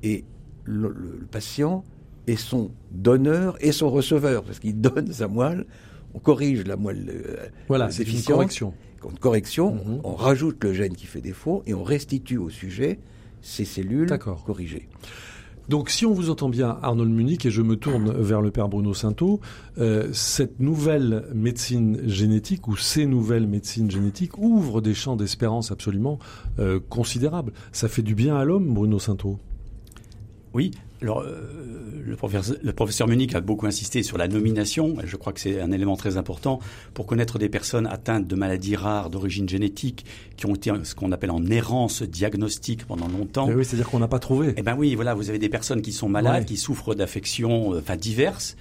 et 0.02 0.25
le, 0.64 1.26
patient 1.30 1.85
est 2.26 2.37
son 2.37 2.71
donneur 2.90 3.56
et 3.61 3.73
son 3.73 3.90
receveur, 3.90 4.44
parce 4.44 4.59
qu'il 4.59 4.80
donne 4.80 5.12
sa 5.12 5.28
moelle, 5.28 5.66
on 6.14 6.18
corrige 6.18 6.64
la 6.66 6.76
moelle 6.76 7.11
euh, 7.11 7.47
voilà, 7.68 7.90
c'est 7.90 8.04
une 8.04 8.23
correction. 8.23 8.75
Une 9.04 9.18
correction, 9.18 9.75
mhm. 9.75 10.00
on 10.04 10.14
rajoute 10.14 10.62
le 10.62 10.73
gène 10.73 10.94
qui 10.94 11.06
fait 11.06 11.21
défaut 11.21 11.62
et 11.66 11.75
on 11.75 11.82
restitue 11.82 12.37
au 12.37 12.50
sujet 12.50 13.00
ces 13.40 13.64
cellules 13.64 14.16
corrigées. 14.47 14.88
Donc, 15.68 15.90
si 15.90 16.04
on 16.04 16.12
vous 16.12 16.28
entend 16.28 16.49
bien, 16.49 16.78
Arnold 16.82 17.11
Munich, 17.11 17.47
et 17.47 17.50
je 17.50 17.62
me 17.62 17.76
tourne 17.76 18.12
vers 18.12 18.40
le 18.40 18.50
père 18.50 18.68
Bruno 18.68 18.94
Sainteau, 18.94 19.40
euh, 19.78 20.09
cette 20.12 20.61
nouvelle 20.61 21.26
médecine 21.35 22.00
génétique 22.09 22.66
ou 22.68 22.76
ces 22.76 23.06
nouvelles 23.06 23.47
médecines 23.47 23.90
génétiques 23.90 24.38
ouvrent 24.38 24.80
des 24.80 24.94
champs 24.94 25.16
d'espérance 25.16 25.71
absolument 25.71 26.18
euh, 26.59 26.80
considérables. 26.88 27.52
Ça 27.71 27.88
fait 27.88 28.02
du 28.02 28.14
bien 28.14 28.37
à 28.37 28.44
l'homme, 28.44 28.75
Bruno 28.75 28.99
Sainteau? 28.99 29.38
Oui, 30.54 30.73
alors 31.02 31.21
euh, 31.21 32.02
le, 32.04 32.16
professeur, 32.16 32.56
le 32.62 32.73
professeur 32.73 33.09
Munich 33.09 33.35
a 33.35 33.40
beaucoup 33.40 33.66
insisté 33.66 34.02
sur 34.02 34.18
la 34.18 34.28
nomination. 34.28 34.97
Je 35.04 35.16
crois 35.16 35.32
que 35.32 35.40
c'est 35.40 35.61
un 35.61 35.73
élément 35.73 35.97
très 35.97 36.16
important 36.16 36.61
pour 36.94 37.06
connaître 37.06 37.38
des 37.38 37.49
personnes 37.49 37.87
atteintes 37.87 38.26
de 38.26 38.37
maladies 38.37 38.76
rares 38.76 39.11
d'origine 39.11 39.49
génétique 39.49 40.04
qui 40.37 40.47
ont 40.47 40.54
été 40.54 40.71
ce 40.85 40.94
qu'on 40.94 41.12
appelle 41.12 41.30
en 41.30 41.44
errance 41.47 42.02
diagnostique 42.02 42.87
pendant 42.87 43.09
longtemps. 43.09 43.49
oui, 43.49 43.64
c'est-à-dire 43.64 43.90
qu'on 43.90 43.99
n'a 43.99 44.09
pas 44.09 44.21
trouvé. 44.21 44.54
Eh 44.56 44.62
ben 44.62 44.76
oui, 44.78 44.94
voilà, 44.94 45.14
vous 45.14 45.28
avez 45.28 45.38
des 45.38 45.49
personnes 45.49 45.82
qui 45.82 45.92
sont 45.92 46.09
malades, 46.09 46.44
qui 46.44 46.56
souffrent 46.56 46.94
d'affections, 46.94 47.75
euh, 47.75 47.78
enfin 47.80 47.97
diverses 47.97 48.56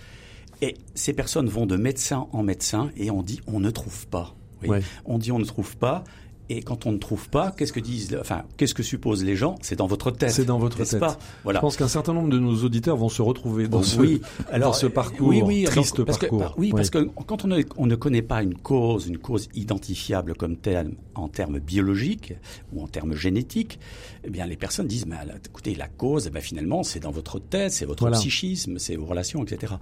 Et 0.61 0.75
ces 0.95 1.13
personnes 1.13 1.47
vont 1.47 1.65
de 1.65 1.77
médecin 1.77 2.27
en 2.31 2.43
médecin 2.43 2.89
et 2.97 3.11
on 3.11 3.21
dit 3.21 3.41
on 3.47 3.59
ne 3.59 3.69
trouve 3.69 4.07
pas. 4.07 4.35
Oui. 4.63 4.69
Ouais. 4.69 4.81
On 5.05 5.17
dit 5.17 5.31
on 5.31 5.39
ne 5.39 5.45
trouve 5.45 5.77
pas. 5.77 6.03
Et 6.49 6.61
quand 6.61 6.85
on 6.85 6.91
ne 6.91 6.97
trouve 6.97 7.29
pas, 7.29 7.51
qu'est-ce 7.51 7.71
que 7.71 7.79
disent, 7.79 8.17
enfin, 8.19 8.43
qu'est-ce 8.57 8.73
que 8.73 8.83
supposent 8.83 9.23
les 9.23 9.37
gens? 9.37 9.55
C'est 9.61 9.77
dans 9.77 9.87
votre 9.87 10.11
tête. 10.11 10.31
C'est 10.31 10.43
dans 10.43 10.59
votre 10.59 10.83
tête. 10.83 10.99
Pas? 10.99 11.17
Voilà. 11.43 11.59
Je 11.59 11.61
pense 11.61 11.77
qu'un 11.77 11.87
certain 11.87 12.13
nombre 12.13 12.29
de 12.29 12.39
nos 12.39 12.63
auditeurs 12.65 12.97
vont 12.97 13.07
se 13.07 13.21
retrouver 13.21 13.69
dans, 13.69 13.83
ce, 13.83 13.97
oui, 13.99 14.21
dans 14.59 14.73
ce 14.73 14.85
parcours, 14.87 15.29
oui, 15.29 15.41
oui, 15.45 15.63
triste 15.63 15.95
alors, 15.95 16.05
parce 16.07 16.17
parcours. 16.17 16.55
Que, 16.55 16.59
oui, 16.59 16.71
parce 16.71 16.89
que 16.89 16.99
quand 17.25 17.45
on 17.45 17.47
ne, 17.47 17.61
on 17.77 17.85
ne 17.85 17.95
connaît 17.95 18.21
pas 18.21 18.43
une 18.43 18.55
cause, 18.55 19.07
une 19.07 19.17
cause 19.17 19.47
identifiable 19.53 20.33
comme 20.35 20.57
telle 20.57 20.91
en 21.15 21.29
termes 21.29 21.59
biologiques 21.59 22.33
ou 22.73 22.83
en 22.83 22.87
termes 22.87 23.15
génétiques, 23.15 23.79
eh 24.25 24.29
bien 24.29 24.45
les 24.45 24.57
personnes 24.57 24.87
disent, 24.87 25.05
mais 25.05 25.15
écoutez, 25.45 25.73
la 25.75 25.87
cause, 25.87 26.27
eh 26.27 26.29
bien, 26.31 26.41
finalement, 26.41 26.83
c'est 26.83 26.99
dans 26.99 27.11
votre 27.11 27.39
tête, 27.39 27.71
c'est 27.71 27.85
votre 27.85 28.03
Voilà. 28.03 28.17
psychisme, 28.17 28.77
c'est 28.77 28.97
vos 28.97 29.05
relations, 29.05 29.41
etc. 29.43 29.73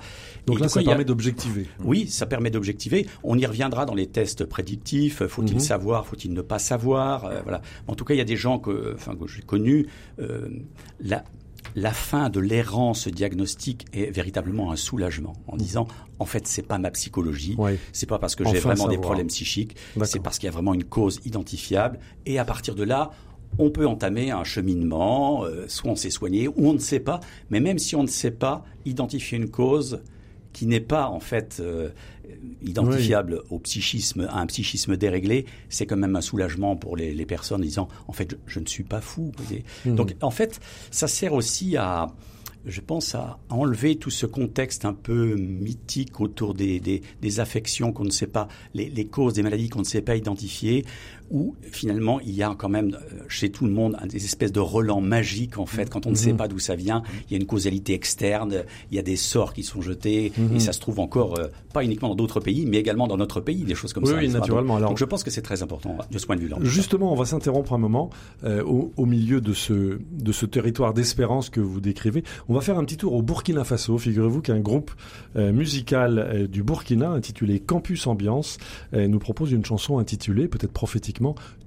Donc 0.46 0.58
Et 0.60 0.62
là, 0.62 0.70
ça 0.70 0.82
a- 0.82 0.84
permet 0.84 1.06
d'objectiver. 1.06 1.66
oui, 1.84 2.08
ça 2.08 2.28
permet 2.28 2.52
d'objectiver. 2.52 3.08
On 3.24 3.38
y 3.40 3.46
reviendra 3.48 3.86
dans 3.88 3.96
les 3.96 4.06
tests 4.08 4.46
prédictifs. 4.46 5.26
Faut-il 5.26 5.56
Mhm. 5.56 5.60
savoir 5.60 6.06
Faut-il 6.06 6.32
ne 6.34 6.42
pas 6.42 6.59
savoir 6.60 7.26
Euh, 7.26 7.42
Voilà. 7.44 7.62
En 7.88 7.96
tout 7.96 8.06
cas, 8.06 8.14
il 8.14 8.18
y 8.18 8.22
a 8.22 8.26
des 8.26 8.38
gens 8.38 8.60
que, 8.60 8.94
enfin, 8.96 9.16
que 9.16 9.28
j'ai 9.28 9.42
connus. 9.42 9.88
euh, 10.20 10.50
la, 11.00 11.24
la 11.76 11.92
fin 11.92 12.30
de 12.30 12.40
l'errance 12.40 13.08
diagnostique 13.08 13.86
est 13.94 14.10
véritablement 14.12 14.72
un 14.72 14.76
soulagement 14.78 15.34
en 15.48 15.58
disant 15.58 15.88
en 16.18 16.26
fait 16.26 16.48
c'est 16.48 16.62
pas 16.66 16.78
ma 16.78 16.90
psychologie, 16.90 17.56
Ouais. 17.58 17.78
c'est 17.92 18.06
pas 18.08 18.18
parce 18.18 18.36
que 18.36 18.44
Enfin 18.44 18.54
j'ai 18.54 18.60
vraiment 18.60 18.88
des 18.88 18.98
problèmes 18.98 19.28
psychiques, 19.28 19.76
c'est 20.06 20.22
parce 20.24 20.40
qu'il 20.40 20.48
y 20.48 20.50
a 20.50 20.54
vraiment 20.54 20.74
une 20.74 20.86
cause 20.86 21.20
identifiable 21.26 22.00
et 22.26 22.40
à 22.40 22.46
partir 22.46 22.76
de 22.76 22.84
là 22.84 23.12
on 23.58 23.70
peut 23.72 23.86
entamer 23.88 24.32
un 24.32 24.44
cheminement, 24.46 25.44
euh, 25.44 25.66
soit 25.68 25.92
on 25.92 25.96
s'est 25.96 26.12
soigné, 26.12 26.48
ou 26.48 26.54
on 26.58 26.74
ne 26.74 26.80
sait 26.80 27.00
pas, 27.02 27.20
mais 27.50 27.60
même 27.60 27.78
si 27.78 27.96
on 27.96 28.04
ne 28.04 28.08
sait 28.08 28.32
pas, 28.32 28.64
identifier 28.86 29.38
une 29.38 29.50
cause 29.50 30.02
qui 30.54 30.66
n'est 30.66 30.80
pas 30.80 31.08
en 31.08 31.20
fait 31.20 31.58
euh, 31.60 31.90
identifiable 32.62 33.42
au 33.50 33.60
psychisme, 33.60 34.28
à 34.30 34.40
un 34.40 34.46
psychisme 34.46 34.98
déréglé, 34.98 35.46
c'est 35.70 35.86
quand 35.86 35.98
même 35.98 36.16
un 36.16 36.22
soulagement 36.22 36.76
pour 36.76 36.96
les, 36.98 37.14
les 37.14 37.26
personnes 37.26 37.62
disant 37.62 37.88
en 38.08 38.14
fait 38.14 38.32
je, 38.32 38.36
je 38.48 38.60
ne 38.60 38.66
suis 38.66 38.84
pas 38.84 39.02
fou. 39.02 39.32
vous 39.38 39.44
voyez. 39.44 39.64
Mhm. 39.86 39.96
Donc 39.96 40.16
en 40.22 40.32
fait 40.32 40.60
ça 40.92 41.08
sert 41.08 41.34
aussi 41.34 41.78
à 41.78 42.08
je 42.66 42.82
pense 42.82 43.16
à 43.16 43.40
à 43.50 43.56
enlever 43.56 43.96
tout 43.96 44.10
ce 44.10 44.26
contexte 44.26 44.86
un 44.86 44.94
peu 44.94 45.36
mythique 45.36 46.20
autour 46.20 46.54
des, 46.54 46.80
des, 46.80 47.02
des 47.22 47.40
affections 47.40 47.94
qu'on 47.94 48.04
ne 48.04 48.12
sait 48.12 48.28
pas, 48.28 48.48
les, 48.74 48.90
les 48.90 49.06
causes 49.06 49.34
des 49.34 49.44
maladies 49.44 49.70
qu'on 49.70 49.80
ne 49.80 49.86
sait 49.86 50.02
pas 50.02 50.16
identifier, 50.16 50.86
où 51.32 51.56
finalement 51.72 52.20
il 52.20 52.32
y 52.36 52.44
a 52.44 52.56
quand 52.58 52.70
même 52.70 52.96
euh, 52.96 53.16
chez 53.28 53.50
tout 53.52 53.66
le 53.66 53.72
monde 53.72 53.98
des 54.10 54.24
espèces 54.26 54.52
de 54.52 54.60
relents 54.60 55.02
magiques 55.02 55.58
en 55.58 55.66
fait, 55.66 55.90
quand 55.90 56.06
on 56.08 56.12
ne 56.12 56.16
sait 56.16 56.32
Mhm. 56.32 56.38
pas 56.38 56.48
d'où 56.48 56.60
ça 56.60 56.76
vient, 56.76 57.04
il 57.28 57.34
y 57.34 57.36
a 57.36 57.40
une 57.40 57.46
causalité 57.48 57.94
externe, 57.94 58.64
il 58.92 58.96
y 58.96 59.00
a 59.00 59.04
des 59.04 59.16
sorts 59.16 59.54
qui 59.54 59.64
sont 59.64 59.82
jetés, 59.82 60.32
Mhm. 60.38 60.56
et 60.56 60.60
ça 60.60 60.74
se 60.74 60.80
trouve 60.80 61.00
encore 61.00 61.38
euh, 61.40 61.48
pas 61.74 61.84
uniquement 61.84 62.10
dans 62.10 62.16
d'autres 62.16 62.40
pays, 62.40 62.66
mais 62.66 62.78
également 62.78 63.08
dans 63.08 63.18
notre 63.18 63.42
pays, 63.42 63.64
des 63.64 63.76
choses 63.76 63.94
comme 63.94 64.04
Oui, 64.06 64.10
ça. 64.12 64.18
oui, 64.18 64.28
naturellement. 64.30 64.74
Donc, 64.74 64.78
Alors- 64.78 64.90
donc 64.92 64.98
je 64.98 65.06
pense 65.06 65.24
que 65.24 65.30
c'est 65.32 65.42
très 65.42 65.62
important 65.62 65.98
de 66.12 66.18
ce 66.18 66.26
point 66.26 66.36
de 66.36 66.42
vue-là. 66.42 66.58
Justement, 66.62 67.12
on 67.12 67.16
va 67.16 67.26
s'interrompre 67.26 67.74
un 67.74 67.78
moment 67.78 68.10
euh, 68.44 68.64
au, 68.64 68.92
au 68.98 69.06
milieu 69.06 69.42
de 69.42 69.54
ce, 69.54 70.00
de 70.12 70.32
ce 70.32 70.46
territoire 70.46 70.94
d'espérance 70.94 71.50
que 71.50 71.60
vous 71.60 71.80
décrivez. 71.82 72.24
On 72.48 72.54
va 72.54 72.62
faire 72.62 72.78
un 72.78 72.84
petit 72.86 72.98
tour 72.98 73.14
au 73.14 73.22
Burkina 73.22 73.64
Faso. 73.64 73.98
Figurez-vous 73.98 74.42
qu'un 74.42 74.60
groupe 74.60 74.92
euh, 75.36 75.52
musical 75.52 76.20
euh, 76.20 76.48
du 76.48 76.64
Burkina 76.64 77.10
intitulé 77.12 77.60
Campus 77.60 78.08
Ambiance 78.08 78.58
nous 78.94 79.20
propose 79.20 79.52
une 79.52 79.64
chanson 79.66 80.00
intitulée, 80.00 80.48
peut-être 80.48 80.72
prophétiquement, 80.72 81.19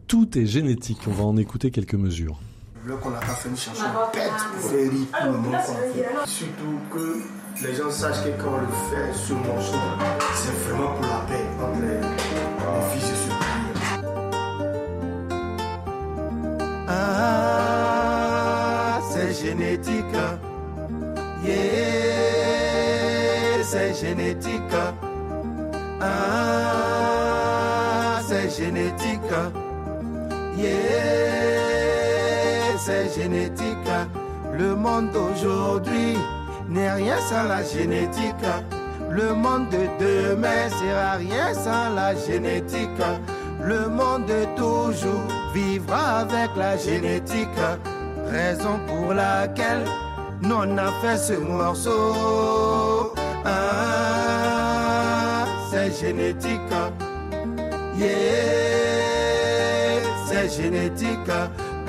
Tout 0.06 0.38
est 0.38 0.46
génétique. 0.46 0.98
On 1.06 1.12
va 1.12 1.24
en 1.24 1.36
écouter 1.36 1.70
quelques 1.70 1.94
mesures. 1.94 2.38
Là 2.86 2.96
qu'on 2.96 3.10
n'a 3.10 3.18
pas 3.20 3.26
fait 3.34 3.48
une 3.48 3.56
chanson 3.56 3.84
bête 4.12 4.30
pour 4.54 4.70
faire 4.70 4.90
rire 4.90 5.06
tout 5.20 5.26
le 5.26 5.32
monde 5.38 5.52
qu'on 5.52 5.74
fait. 5.92 6.04
Surtout 6.26 6.78
que 6.90 7.22
les 7.64 7.74
gens 7.74 7.90
sachent 7.90 8.24
que 8.24 8.30
quand 8.42 8.54
on 8.54 8.60
le 8.60 8.66
fait, 8.90 9.12
ce 9.14 9.32
morceau, 9.34 9.78
c'est 10.34 10.54
vraiment 10.68 10.92
pour 10.94 11.06
la 11.06 11.20
paix 11.28 11.46
entre 11.60 11.80
les, 11.80 12.00
les 12.00 12.82
fils 13.00 13.10
pays. 13.28 13.72
Ah, 17.64 18.98
c'est 19.12 19.32
génétique. 19.32 20.16
Yeah, 21.44 21.52
c'est 23.64 23.94
génétique. 23.94 24.74
Ah, 26.00 26.91
C'est 32.78 33.14
génétique. 33.14 33.76
Le 34.52 34.74
monde 34.74 35.10
d'aujourd'hui 35.12 36.16
n'est 36.68 36.92
rien 36.92 37.16
sans 37.28 37.44
la 37.44 37.62
génétique. 37.64 38.46
Le 39.10 39.34
monde 39.34 39.68
de 39.70 39.86
demain 40.00 40.68
sera 40.70 41.12
rien 41.12 41.54
sans 41.54 41.94
la 41.94 42.14
génétique. 42.14 42.88
Le 43.62 43.88
monde 43.88 44.26
de 44.26 44.44
toujours 44.56 45.26
vivra 45.54 46.20
avec 46.20 46.50
la 46.56 46.76
génétique. 46.76 47.48
Raison 48.30 48.78
pour 48.86 49.14
laquelle 49.14 49.84
nous 50.42 50.56
on 50.56 50.78
a 50.78 50.90
fait 51.00 51.18
ce 51.18 51.34
morceau. 51.34 53.12
Ah, 53.44 53.84
c'est 55.70 55.92
génétique. 56.00 56.60
Yeah, 57.94 59.11
génétique. 60.56 61.32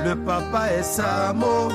Le 0.04 0.16
papa 0.16 0.72
est 0.78 0.84
Samo, 0.84 1.72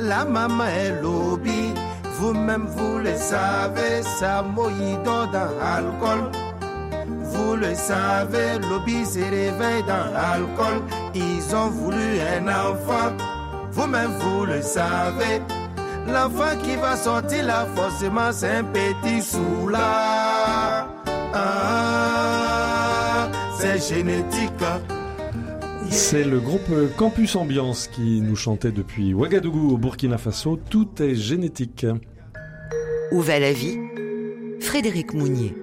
la 0.00 0.24
maman 0.24 0.64
est 0.64 1.00
Lobby. 1.02 1.72
Vous-même 2.18 2.66
vous 2.66 2.98
le 2.98 3.16
savez, 3.16 4.02
Samo 4.02 4.70
il 4.70 5.02
dort 5.02 5.28
dans 5.28 5.50
l'alcool. 5.58 6.30
Vous 7.32 7.56
le 7.56 7.74
savez, 7.74 8.58
Lobby 8.70 9.04
se 9.06 9.18
réveille 9.20 9.82
dans 9.86 10.12
l'alcool. 10.12 10.82
Ils 11.14 11.56
ont 11.56 11.70
voulu 11.70 12.20
un 12.36 12.46
enfant. 12.48 13.12
Vous-même 13.72 14.12
vous 14.20 14.44
le 14.44 14.60
savez. 14.62 15.40
L'enfant 16.06 16.56
qui 16.62 16.76
va 16.76 16.96
sortir 16.96 17.46
là, 17.46 17.66
forcément, 17.74 18.32
c'est 18.32 18.56
un 18.56 18.64
petit 18.64 19.22
soula. 19.22 20.86
Ah, 21.34 23.28
c'est 23.58 23.78
génétique. 23.94 24.64
C'est 25.92 26.24
le 26.24 26.40
groupe 26.40 26.70
Campus 26.96 27.36
Ambiance 27.36 27.86
qui 27.86 28.22
nous 28.22 28.34
chantait 28.34 28.72
depuis 28.72 29.12
Ouagadougou 29.12 29.74
au 29.74 29.76
Burkina 29.76 30.16
Faso. 30.16 30.58
Tout 30.70 30.88
est 31.02 31.14
génétique. 31.14 31.86
Où 33.12 33.20
va 33.20 33.38
la 33.38 33.52
vie? 33.52 33.76
Frédéric 34.58 35.12
Mounier. 35.12 35.54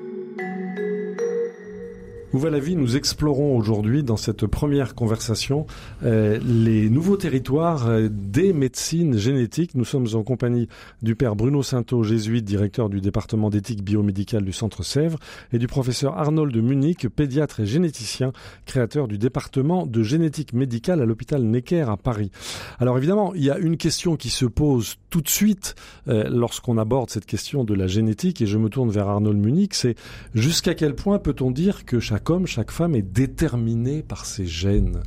Vie 2.31 2.75
Nous 2.75 2.95
explorons 2.95 3.57
aujourd'hui 3.57 4.03
dans 4.03 4.15
cette 4.15 4.45
première 4.45 4.93
conversation 4.93 5.65
euh, 6.03 6.39
les 6.45 6.88
nouveaux 6.88 7.17
territoires 7.17 7.88
euh, 7.88 8.07
des 8.12 8.53
médecines 8.53 9.17
génétiques. 9.17 9.74
Nous 9.74 9.83
sommes 9.83 10.05
en 10.13 10.21
compagnie 10.21 10.67
du 11.01 11.15
père 11.15 11.36
Bruno 11.36 11.63
Sainteau, 11.63 12.03
jésuite, 12.03 12.45
directeur 12.45 12.88
du 12.88 13.01
département 13.01 13.50
d'éthique 13.50 13.83
biomédicale 13.83 14.45
du 14.45 14.53
Centre 14.53 14.83
Sèvres, 14.83 15.17
et 15.53 15.57
du 15.57 15.65
professeur 15.65 16.19
Arnold 16.19 16.53
de 16.53 16.62
Munich, 16.62 17.07
pédiatre 17.09 17.62
et 17.62 17.65
généticien, 17.65 18.31
créateur 18.67 19.07
du 19.07 19.17
département 19.17 19.88
de 19.88 20.03
génétique 20.03 20.53
médicale 20.53 21.01
à 21.01 21.05
l'hôpital 21.05 21.41
Necker 21.41 21.89
à 21.89 21.98
Paris. 21.98 22.29
Alors 22.77 22.98
évidemment, 22.98 23.33
il 23.33 23.43
y 23.43 23.50
a 23.50 23.57
une 23.57 23.77
question 23.77 24.17
qui 24.17 24.29
se 24.29 24.45
pose 24.45 24.98
tout 25.09 25.21
de 25.21 25.29
suite 25.29 25.74
euh, 26.07 26.29
lorsqu'on 26.29 26.77
aborde 26.77 27.09
cette 27.09 27.25
question 27.25 27.63
de 27.63 27.74
la 27.74 27.88
génétique, 27.88 28.41
et 28.41 28.45
je 28.45 28.59
me 28.59 28.69
tourne 28.69 28.91
vers 28.91 29.07
Arnold 29.07 29.39
Munich, 29.39 29.74
c'est 29.74 29.95
jusqu'à 30.36 30.75
quel 30.75 30.93
point 30.93 31.17
peut-on 31.17 31.50
dire 31.50 31.86
que 31.86 32.00
chaque 32.00 32.18
homme, 32.29 32.47
chaque 32.47 32.71
femme 32.71 32.95
est 32.95 33.01
déterminé 33.01 34.01
par 34.03 34.25
ses 34.25 34.45
gènes 34.45 35.01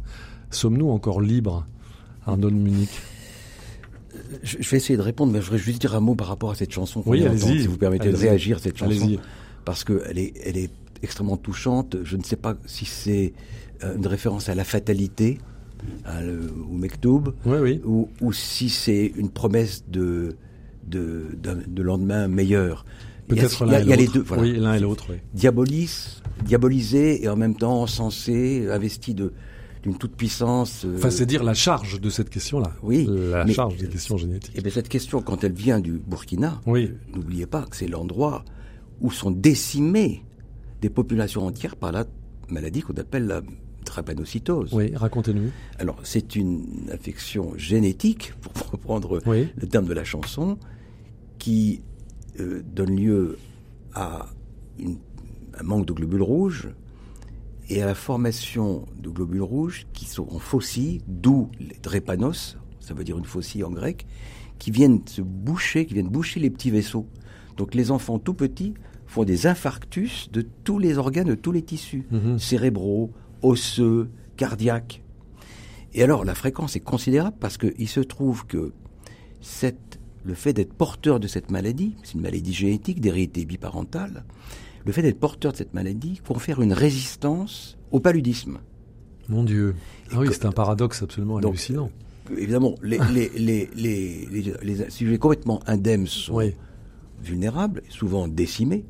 Sommes-nous 0.50 0.90
encore 0.90 1.20
libres 1.20 1.66
Arnold 2.26 2.54
Munich? 2.54 2.90
Je, 4.42 4.56
je 4.60 4.68
vais 4.70 4.76
essayer 4.76 4.96
de 4.96 5.02
répondre, 5.02 5.32
mais 5.32 5.40
je 5.40 5.44
voudrais 5.46 5.58
juste 5.58 5.80
dire 5.80 5.94
un 5.94 6.00
mot 6.00 6.14
par 6.14 6.26
rapport 6.28 6.50
à 6.50 6.54
cette 6.54 6.72
chanson. 6.72 7.02
Oui, 7.06 7.24
allez-y. 7.24 7.60
Si 7.62 7.66
vous 7.66 7.78
permettez 7.78 8.10
de 8.10 8.16
réagir 8.16 8.56
à 8.58 8.60
cette 8.60 8.76
chanson. 8.76 9.16
Parce 9.64 9.84
qu'elle 9.84 10.18
est, 10.18 10.32
elle 10.44 10.56
est 10.56 10.70
extrêmement 11.02 11.36
touchante. 11.36 11.96
Je 12.04 12.16
ne 12.16 12.22
sais 12.22 12.36
pas 12.36 12.56
si 12.66 12.84
c'est 12.84 13.32
euh, 13.82 13.96
une 13.96 14.06
référence 14.06 14.48
à 14.48 14.54
la 14.54 14.64
fatalité, 14.64 15.38
à 16.04 16.20
le, 16.22 16.52
au 16.70 16.74
Mektoub, 16.76 17.34
Oui, 17.46 17.58
oui. 17.60 17.80
ou, 17.84 18.08
ou 18.20 18.32
si 18.32 18.68
c'est 18.68 19.12
une 19.16 19.30
promesse 19.30 19.84
de, 19.88 20.36
de, 20.86 21.26
de 21.42 21.82
lendemain 21.82 22.28
meilleur. 22.28 22.84
Il 23.32 23.36
y 23.36 23.40
a- 23.40 23.48
Peut-être 23.48 23.66
il 23.66 23.72
y 23.72 23.74
a- 23.74 23.78
l'un 23.78 23.80
et 23.80 23.82
il 23.84 23.88
y 23.88 23.92
a 23.92 23.96
les 23.96 24.06
deux. 24.08 24.22
Voilà. 24.22 24.42
Oui, 24.42 24.52
l'un 24.58 24.74
et 24.74 24.80
l'autre, 24.80 25.06
oui. 25.10 25.16
Diabolise, 25.34 26.22
diabolisé 26.44 27.22
et 27.24 27.28
en 27.28 27.36
même 27.36 27.56
temps 27.56 27.82
encensé, 27.82 28.68
investi 28.70 29.14
de 29.14 29.32
d'une 29.82 29.98
toute 29.98 30.14
puissance. 30.14 30.84
euh, 30.84 30.94
Enfin, 30.96 31.10
c'est 31.10 31.26
dire 31.26 31.42
la 31.42 31.54
charge 31.54 32.00
de 32.00 32.08
cette 32.08 32.30
question-là. 32.30 32.72
Oui, 32.84 33.08
La 33.32 33.44
mais- 33.44 33.52
charge 33.52 33.76
des 33.78 33.88
questions 33.88 34.16
génétiques. 34.16 34.52
Eh 34.54 34.60
bien, 34.60 34.70
cette 34.70 34.88
question, 34.88 35.20
quand 35.22 35.42
elle 35.42 35.54
vient 35.54 35.80
du 35.80 35.94
Burkina, 36.06 36.60
Oui. 36.66 36.92
n'oubliez 37.12 37.46
pas 37.46 37.62
que 37.62 37.74
c'est 37.76 37.88
l'endroit 37.88 38.44
où 39.00 39.10
sont 39.10 39.32
décimées 39.32 40.22
des 40.80 40.88
populations 40.88 41.44
entières 41.44 41.74
par 41.74 41.90
la 41.90 42.04
maladie 42.48 42.80
qu'on 42.82 42.94
appelle 42.94 43.26
la 43.26 43.42
drépanocytose. 43.84 44.72
Oui, 44.72 44.92
racontez-nous. 44.94 45.50
Alors, 45.80 45.98
c'est 46.04 46.36
une 46.36 46.64
affection 46.92 47.52
génétique, 47.56 48.34
pour 48.40 48.52
reprendre 48.70 49.20
Oui. 49.26 49.48
le 49.56 49.66
terme 49.66 49.86
de 49.86 49.94
la 49.94 50.04
chanson, 50.04 50.58
qui 51.38 51.80
euh, 52.40 52.62
donne 52.74 52.96
lieu 52.96 53.38
à 53.94 54.26
un 55.58 55.62
manque 55.62 55.86
de 55.86 55.92
globules 55.92 56.22
rouges 56.22 56.68
et 57.68 57.82
à 57.82 57.86
la 57.86 57.94
formation 57.94 58.86
de 59.00 59.08
globules 59.10 59.42
rouges 59.42 59.86
qui 59.92 60.06
sont 60.06 60.26
en 60.30 60.38
faucille, 60.38 61.00
d'où 61.06 61.50
les 61.60 61.76
drépanos, 61.82 62.56
ça 62.80 62.94
veut 62.94 63.04
dire 63.04 63.18
une 63.18 63.24
faucille 63.24 63.64
en 63.64 63.70
grec, 63.70 64.06
qui 64.58 64.70
viennent 64.70 65.00
se 65.06 65.22
boucher, 65.22 65.86
qui 65.86 65.94
viennent 65.94 66.08
boucher 66.08 66.40
les 66.40 66.50
petits 66.50 66.70
vaisseaux. 66.70 67.06
Donc 67.56 67.74
les 67.74 67.90
enfants 67.90 68.18
tout 68.18 68.34
petits 68.34 68.74
font 69.06 69.24
des 69.24 69.46
infarctus 69.46 70.30
de 70.32 70.42
tous 70.64 70.78
les 70.78 70.96
organes, 70.98 71.28
de 71.28 71.34
tous 71.34 71.52
les 71.52 71.62
tissus, 71.62 72.06
Mhm. 72.10 72.38
cérébraux, 72.38 73.12
osseux, 73.42 74.10
cardiaques. 74.36 75.02
Et 75.94 76.02
alors 76.02 76.24
la 76.24 76.34
fréquence 76.34 76.76
est 76.76 76.80
considérable 76.80 77.36
parce 77.38 77.58
qu'il 77.58 77.88
se 77.88 78.00
trouve 78.00 78.46
que 78.46 78.72
cette, 79.40 79.98
le 80.24 80.34
fait 80.34 80.52
d'être 80.52 80.72
porteur 80.72 81.18
de 81.20 81.26
cette 81.26 81.50
maladie, 81.50 81.96
c'est 82.02 82.14
une 82.14 82.20
maladie 82.22 82.52
génétique 82.52 83.00
d'hérédité 83.00 83.44
biparentale, 83.44 84.24
le 84.84 84.92
fait 84.92 85.02
d'être 85.02 85.18
porteur 85.20 85.52
de 85.52 85.56
cette 85.56 85.74
maladie 85.74 86.20
confère 86.26 86.60
une 86.60 86.72
résistance 86.72 87.76
au 87.90 88.00
paludisme. 88.00 88.58
Mon 89.28 89.44
Dieu. 89.44 89.74
Ah 90.12 90.18
oui, 90.18 90.28
c'est 90.32 90.44
un 90.46 90.52
paradoxe 90.52 91.02
absolument 91.02 91.38
Donc, 91.40 91.52
hallucinant. 91.52 91.90
Évidemment, 92.36 92.74
les, 92.82 92.98
les, 93.12 93.28
les, 93.36 93.70
les, 93.74 94.26
les- 94.30 94.54
les 94.62 94.90
sujets 94.90 95.18
complètement 95.18 95.60
indemnes 95.66 96.06
sont 96.06 96.34
Oui. 96.36 96.54
vulnérables, 97.22 97.82
souvent 97.88 98.26
décimés, 98.28 98.84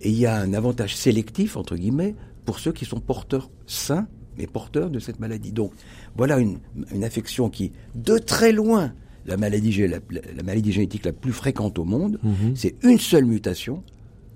et 0.00 0.10
il 0.10 0.16
y 0.18 0.26
a 0.26 0.36
un 0.36 0.52
avantage 0.52 0.94
sélectif, 0.96 1.56
entre 1.56 1.74
guillemets, 1.76 2.14
pour 2.44 2.58
ceux 2.60 2.72
qui 2.72 2.84
sont 2.84 3.00
porteurs 3.00 3.50
sains, 3.66 4.06
mais 4.38 4.46
porteurs 4.46 4.90
de 4.90 4.98
cette 4.98 5.18
maladie. 5.18 5.52
Donc, 5.52 5.72
voilà 6.16 6.38
une, 6.38 6.58
une 6.92 7.02
affection 7.04 7.48
qui, 7.50 7.72
de 7.94 8.18
très 8.18 8.52
loin, 8.52 8.92
la 9.26 9.36
maladie, 9.36 9.70
gé- 9.70 9.88
la, 9.88 9.98
la 10.36 10.42
maladie 10.42 10.72
génétique 10.72 11.04
la 11.04 11.12
plus 11.12 11.32
fréquente 11.32 11.78
au 11.78 11.84
monde, 11.84 12.18
Mhm. 12.22 12.54
c'est 12.56 12.74
une 12.84 12.98
seule 12.98 13.24
mutation, 13.24 13.82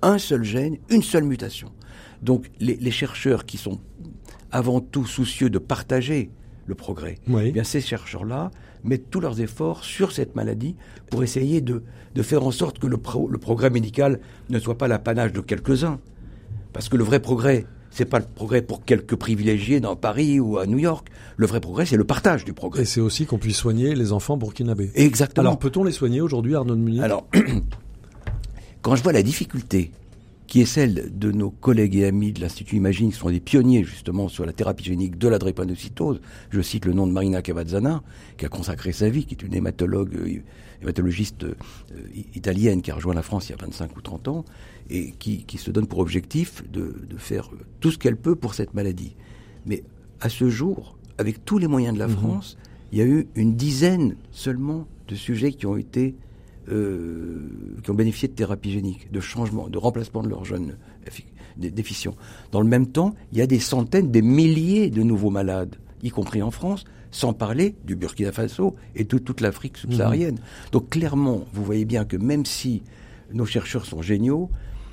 un 0.03 0.19
seul 0.19 0.43
gène, 0.45 0.77
une 0.91 1.03
seule 1.03 1.25
mutation. 1.25 1.71
Donc, 2.23 2.51
les, 2.61 2.77
les 2.77 2.91
chercheurs 2.91 3.47
qui 3.47 3.57
sont 3.57 3.79
avant 4.51 4.81
tout 4.81 5.07
soucieux 5.07 5.49
de 5.51 5.59
partager 5.59 6.31
le 6.67 6.75
progrès, 6.75 7.17
Oui. 7.29 7.43
eh 7.47 7.53
bien 7.53 7.65
ces 7.65 7.81
chercheurs-là 7.81 8.51
mettent 8.85 9.11
tous 9.11 9.21
leurs 9.21 9.41
efforts 9.41 9.85
sur 9.85 10.13
cette 10.13 10.35
maladie 10.37 10.77
pour 11.11 11.23
essayer 11.23 11.61
de, 11.61 11.83
de 12.15 12.23
faire 12.23 12.45
en 12.45 12.51
sorte 12.51 12.79
que 12.79 12.87
le, 12.87 12.97
pro- 12.97 13.29
le 13.29 13.39
progrès 13.39 13.71
médical 13.71 14.21
ne 14.49 14.59
soit 14.59 14.79
pas 14.79 14.89
l'apanage 14.89 15.33
de 15.33 15.41
quelques-uns. 15.41 16.01
Parce 16.73 16.89
que 16.89 16.97
le 16.97 17.05
vrai 17.05 17.21
progrès, 17.21 17.67
c'est 17.91 18.05
pas 18.05 18.19
le 18.19 18.25
progrès 18.25 18.63
pour 18.63 18.85
quelques 18.85 19.17
privilégiés 19.17 19.81
dans 19.81 19.97
Paris 19.97 20.41
ou 20.41 20.59
à 20.59 20.67
New 20.67 20.79
York. 20.79 21.09
Le 21.37 21.47
vrai 21.47 21.61
progrès, 21.61 21.87
c'est 21.87 21.97
le 21.97 22.05
partage 22.05 22.45
du 22.45 22.53
Et 22.53 22.55
progrès. 22.55 22.85
c'est 22.85 23.01
aussi 23.01 23.27
qu'on 23.27 23.39
puisse 23.39 23.57
soigner 23.57 23.95
les 23.95 24.13
enfants 24.13 24.37
burkinabés. 24.37 24.91
Exactement. 24.95 25.49
Alors, 25.49 25.59
peut-on 25.59 25.85
les 25.85 25.93
soigner 25.93 26.21
aujourd'hui, 26.21 26.55
Arnaud 26.55 26.77
de 26.77 26.81
Munich 26.81 27.03
Alors, 27.03 27.27
quand 28.83 28.97
je 28.97 29.03
vois 29.03 29.13
la 29.13 29.23
difficulté 29.23 29.91
qui 30.50 30.61
est 30.61 30.66
celle 30.66 31.16
de 31.16 31.30
nos 31.30 31.50
collègues 31.50 31.95
et 31.95 32.07
amis 32.07 32.33
de 32.33 32.40
l'Institut 32.40 32.75
Imagine, 32.75 33.12
qui 33.12 33.16
sont 33.16 33.30
des 33.30 33.38
pionniers 33.38 33.85
justement 33.85 34.26
sur 34.26 34.45
la 34.45 34.52
thérapie 34.52 34.83
génique 34.83 35.16
de 35.16 35.28
la 35.28 35.38
drépanocytose, 35.38 36.21
je 36.50 36.61
cite 36.61 36.87
le 36.87 36.92
nom 36.92 37.07
de 37.07 37.12
Marina 37.12 37.40
Cavazzana, 37.40 38.02
qui 38.37 38.47
a 38.47 38.49
consacré 38.49 38.90
sa 38.90 39.09
vie, 39.09 39.26
qui 39.26 39.35
est 39.35 39.45
une 39.45 39.54
hématologue, 39.54 40.12
euh, 40.16 40.42
hématologiste 40.83 41.45
euh, 41.45 41.54
italienne 42.35 42.83
qui 42.83 42.90
a 42.90 42.97
rejoint 42.97 43.14
la 43.14 43.23
France 43.23 43.49
il 43.49 43.52
y 43.52 43.54
a 43.54 43.64
25 43.64 43.97
ou 43.97 44.00
30 44.00 44.26
ans, 44.26 44.45
et 44.90 45.12
qui, 45.21 45.45
qui 45.45 45.57
se 45.57 45.71
donne 45.71 45.87
pour 45.87 46.00
objectif 46.00 46.69
de, 46.69 46.97
de 47.09 47.16
faire 47.16 47.49
tout 47.78 47.92
ce 47.92 47.99
qu'elle 47.99 48.16
peut 48.16 48.35
pour 48.35 48.54
cette 48.54 48.75
maladie. 48.75 49.14
Mais 49.66 49.85
à 50.21 50.28
ce 50.28 50.50
jour, 50.50 50.99
avec 51.19 51.45
tous 51.45 51.59
les 51.59 51.69
moyens 51.69 51.95
de 51.95 52.00
la 52.00 52.09
France, 52.09 52.59
il 52.90 52.99
y 52.99 53.02
a 53.02 53.04
eu 53.04 53.28
une 53.37 53.54
dizaine 53.54 54.16
seulement 54.33 54.88
de 55.07 55.14
sujets 55.14 55.52
qui 55.52 55.66
ont 55.66 55.76
été 55.76 56.16
euh, 56.71 57.77
qui 57.83 57.91
ont 57.91 57.95
bénéficié 57.95 58.29
de 58.29 58.35
thérapie 58.35 58.73
génique, 58.73 59.11
de 59.11 59.21
changement, 59.21 59.69
de 59.69 59.79
remplacement 59.79 60.23
de 60.23 60.29
leurs 60.29 60.45
jeunes 60.45 60.77
déficients. 61.57 62.15
Dans 62.53 62.61
le 62.61 62.69
même 62.69 62.87
temps, 62.87 63.15
il 63.33 63.39
y 63.39 63.43
a 63.43 63.47
des 63.47 63.59
centaines, 63.59 64.11
des 64.11 64.23
milliers 64.23 64.91
de 64.91 65.02
nouveaux 65.02 65.30
malades, 65.30 65.76
y 66.02 66.11
compris 66.11 66.43
en 66.43 66.50
France, 66.50 66.85
sans 67.11 67.33
parler 67.33 67.75
du 67.85 67.97
Burkina 67.97 68.33
Faso 68.33 68.76
et 68.95 69.04
de 69.04 69.19
toute 69.19 69.41
l'Afrique 69.41 69.76
subsaharienne. 69.76 70.39
Donc 70.73 70.91
clairement, 70.91 71.45
vous 71.52 71.65
voyez 71.65 71.85
bien 71.85 72.04
que 72.04 72.17
même 72.17 72.47
si 72.47 72.83
nos 73.33 73.47
chercheurs 73.47 73.85
sont 73.85 74.02
géniaux, 74.02 74.49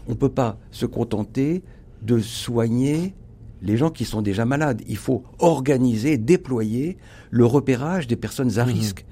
on 0.08 0.12
ne 0.12 0.18
peut 0.18 0.30
pas 0.30 0.58
se 0.72 0.86
contenter 0.86 1.63
de 2.02 2.20
soigner 2.20 3.13
les 3.62 3.78
gens 3.78 3.90
qui 3.90 4.06
sont 4.06 4.22
déjà 4.22 4.46
malades. 4.46 4.82
Il 4.88 4.98
faut 4.98 5.24
organiser, 5.40 6.18
déployer 6.18 6.98
le 7.30 7.46
repérage 7.46 8.08
des 8.08 8.16
personnes 8.16 8.60
à 8.60 8.63
risque 8.63 9.06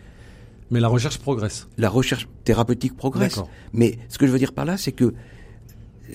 Mais 0.71 0.79
la 0.79 0.87
recherche 0.87 1.19
progresse. 1.19 1.67
la 1.77 1.89
recherche 1.89 2.27
thérapeutique 2.43 2.95
progresse. 2.97 3.39
Mais 3.73 3.97
ce 4.09 4.17
que 4.17 4.25
je 4.27 4.31
veux 4.31 4.39
dire 4.39 4.53
par 4.53 4.65
là, 4.65 4.77
c'est 4.77 4.91
que 4.91 5.13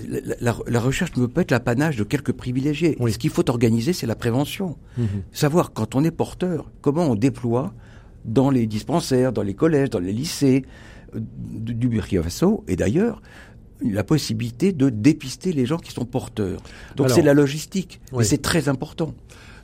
la, 0.08 0.20
la- 0.40 0.56
la 0.66 0.80
recherche 0.80 1.12
ne 1.16 1.22
peut 1.26 1.32
pas 1.32 1.40
être 1.42 1.50
l'apanage 1.50 1.96
de 1.96 2.04
quelques 2.04 2.32
privilégiés. 2.32 2.96
Oui. 3.00 3.12
Ce 3.12 3.18
qu'il 3.18 3.30
faut 3.30 3.48
organiser, 3.50 3.92
c'est 3.92 4.06
la 4.06 4.14
prévention. 4.16 4.76
Mhm. 4.96 5.06
Savoir 5.32 5.72
quand 5.72 5.94
on 5.94 6.04
est 6.04 6.10
porteur, 6.10 6.70
comment 6.80 7.04
on 7.06 7.14
déploie 7.16 7.74
dans 8.24 8.50
les 8.50 8.66
dispensaires, 8.66 9.32
dans 9.32 9.42
les 9.42 9.54
collèges, 9.54 9.90
dans 9.90 9.98
les 9.98 10.12
lycées 10.12 10.64
euh, 11.14 11.20
du 11.20 11.88
Burkina 11.88 12.22
Faso 12.22 12.64
et 12.68 12.76
d'ailleurs 12.76 13.20
la 13.82 14.04
possibilité 14.04 14.72
de 14.72 14.90
dépister 14.90 15.52
les 15.54 15.64
gens 15.64 15.78
qui 15.78 15.90
sont 15.90 16.04
porteurs. 16.04 16.60
Donc 16.96 17.08
c'est 17.08 17.22
la 17.22 17.32
logistique, 17.32 17.98
oui. 18.12 18.18
mais 18.18 18.24
c'est 18.24 18.42
très 18.42 18.68
important. 18.68 19.14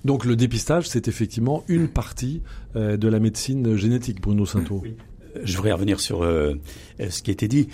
Donc 0.06 0.24
le 0.24 0.36
dépistage, 0.36 0.88
c'est 0.88 1.08
effectivement 1.08 1.64
une 1.66 1.88
partie 1.88 2.40
euh, 2.76 2.96
de 2.96 3.08
la 3.08 3.18
médecine 3.18 3.74
génétique, 3.74 4.20
Bruno 4.20 4.46
Sainteau. 4.46 4.84
Je 5.42 5.56
voudrais 5.56 5.72
revenir 5.72 5.98
sur 5.98 6.22
euh, 6.22 6.54
euh, 7.00 7.10
ce 7.10 7.22
qui 7.22 7.30
a 7.30 7.32
été 7.32 7.48
dit. 7.48 7.68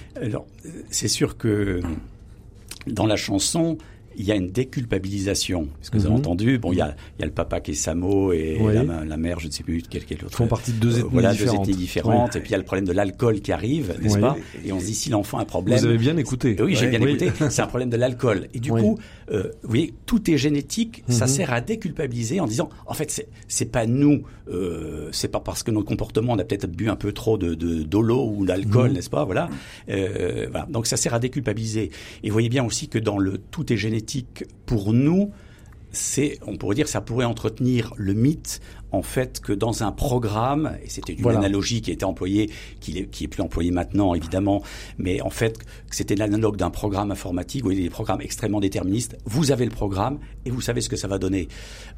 C'est 0.88 1.08
sûr 1.08 1.36
que 1.36 1.80
dans 2.86 3.04
la 3.04 3.16
chanson, 3.16 3.76
il 4.16 4.24
y 4.24 4.32
a 4.32 4.34
une 4.36 4.50
déculpabilisation. 4.50 5.68
Est-ce 5.80 5.90
que 5.90 5.98
vous 5.98 6.04
avez 6.06 6.14
Mhm. 6.14 6.20
entendu? 6.20 6.58
Bon, 6.58 6.72
il 6.72 6.78
y 6.78 6.80
a, 6.82 6.94
il 7.18 7.20
y 7.20 7.22
a 7.22 7.26
le 7.26 7.32
papa 7.32 7.60
qui 7.60 7.72
est 7.72 7.74
Samo 7.74 8.32
et 8.32 8.58
Oui. 8.60 8.74
la, 8.74 9.04
la 9.04 9.16
mère, 9.16 9.40
je 9.40 9.46
ne 9.46 9.52
sais 9.52 9.62
plus 9.62 9.82
quelle, 9.88 10.04
quelle 10.04 10.24
autre. 10.24 10.36
Font 10.36 10.46
partie 10.46 10.72
de 10.72 10.78
deux 10.78 10.94
Euh, 10.96 10.98
ethnies 11.00 11.08
voilà, 11.12 11.32
différentes. 11.32 11.64
deux 11.66 11.70
ethnies 11.72 11.80
différentes. 11.82 12.30
Oui. 12.34 12.38
Et 12.38 12.40
puis 12.40 12.50
il 12.50 12.52
y 12.52 12.54
a 12.54 12.58
le 12.58 12.64
problème 12.64 12.86
de 12.86 12.92
l'alcool 12.92 13.40
qui 13.40 13.52
arrive, 13.52 13.94
n'est-ce 14.00 14.14
Oui. 14.16 14.20
pas? 14.20 14.36
Et 14.64 14.72
on 14.72 14.80
se 14.80 14.86
dit 14.86 14.94
si 14.94 15.10
l'enfant 15.10 15.38
a 15.38 15.42
un 15.42 15.44
problème. 15.44 15.78
Vous 15.78 15.86
avez 15.86 15.98
bien 15.98 16.16
écouté. 16.16 16.56
Oui, 16.60 16.74
j'ai 16.76 16.88
bien 16.88 17.00
écouté. 17.00 17.30
C'est 17.50 17.62
un 17.62 17.66
problème 17.66 17.90
de 17.90 17.96
l'alcool. 17.96 18.48
Et 18.54 18.60
du 18.60 18.70
coup, 18.70 18.98
euh, 19.30 19.44
vous 19.62 19.68
voyez, 19.68 19.94
tout 20.06 20.30
est 20.30 20.36
génétique. 20.36 21.04
Ça 21.08 21.24
Mhm. 21.26 21.30
sert 21.30 21.52
à 21.52 21.60
déculpabiliser 21.60 22.40
en 22.40 22.46
disant, 22.46 22.68
en 22.86 22.94
fait, 22.94 23.10
c'est 23.10 23.28
c'est 23.48 23.70
pas 23.70 23.86
nous. 23.86 24.22
Euh, 24.48 25.08
c'est 25.12 25.28
pas 25.28 25.40
parce 25.40 25.62
que 25.62 25.70
notre 25.70 25.86
comportement, 25.86 26.32
on 26.32 26.38
a 26.38 26.44
peut-être 26.44 26.66
bu 26.70 26.88
un 26.88 26.96
peu 26.96 27.12
trop 27.12 27.38
de 27.38 27.54
de- 27.54 27.82
d'eau 27.82 28.02
ou 28.36 28.44
d'alcool, 28.44 28.88
Mhm. 28.90 28.94
n'est-ce 28.96 29.10
pas? 29.10 29.24
Voilà. 29.24 29.48
Euh, 29.88 30.46
voilà. 30.50 30.66
Donc 30.70 30.86
ça 30.86 30.96
sert 30.96 31.14
à 31.14 31.18
déculpabiliser. 31.18 31.90
Et 32.22 32.28
vous 32.28 32.32
voyez 32.32 32.48
bien 32.48 32.64
aussi 32.64 32.88
que 32.88 32.98
dans 32.98 33.18
le 33.18 33.38
tout 33.38 33.72
est 33.72 33.76
génétique 33.76 34.01
pour 34.66 34.92
nous. 34.92 35.32
C'est, 35.90 36.38
on 36.46 36.56
pourrait 36.56 36.74
dire, 36.74 36.88
ça 36.88 37.00
pourrait 37.00 37.26
entretenir 37.26 37.92
le 37.96 38.14
mythe 38.14 38.60
en 38.92 39.02
fait 39.02 39.40
que 39.40 39.52
dans 39.52 39.82
un 39.82 39.90
programme, 39.92 40.72
et 40.84 40.88
c'était 40.88 41.14
une 41.14 41.22
Voilà. 41.22 41.38
analogie 41.38 41.80
qui 41.80 41.90
a 41.90 41.94
été 41.94 42.04
employée, 42.04 42.50
qui 42.80 42.98
est, 42.98 43.06
qui 43.06 43.24
est 43.24 43.28
plus 43.28 43.42
employée 43.42 43.70
maintenant 43.70 44.14
évidemment, 44.14 44.62
mais 44.98 45.20
en 45.22 45.30
fait 45.30 45.58
que 45.58 45.96
c'était 45.96 46.14
l'analogue 46.14 46.56
d'un 46.56 46.70
programme 46.70 47.10
informatique, 47.10 47.62
vous 47.62 47.68
voyez 47.70 47.82
des 47.82 47.90
programmes 47.90 48.20
extrêmement 48.20 48.60
déterministes. 48.60 49.16
Vous 49.24 49.50
avez 49.50 49.64
le 49.64 49.70
programme 49.70 50.18
et 50.44 50.50
vous 50.50 50.60
savez 50.60 50.80
ce 50.80 50.88
que 50.88 50.96
ça 50.96 51.08
va 51.08 51.18
donner. 51.18 51.48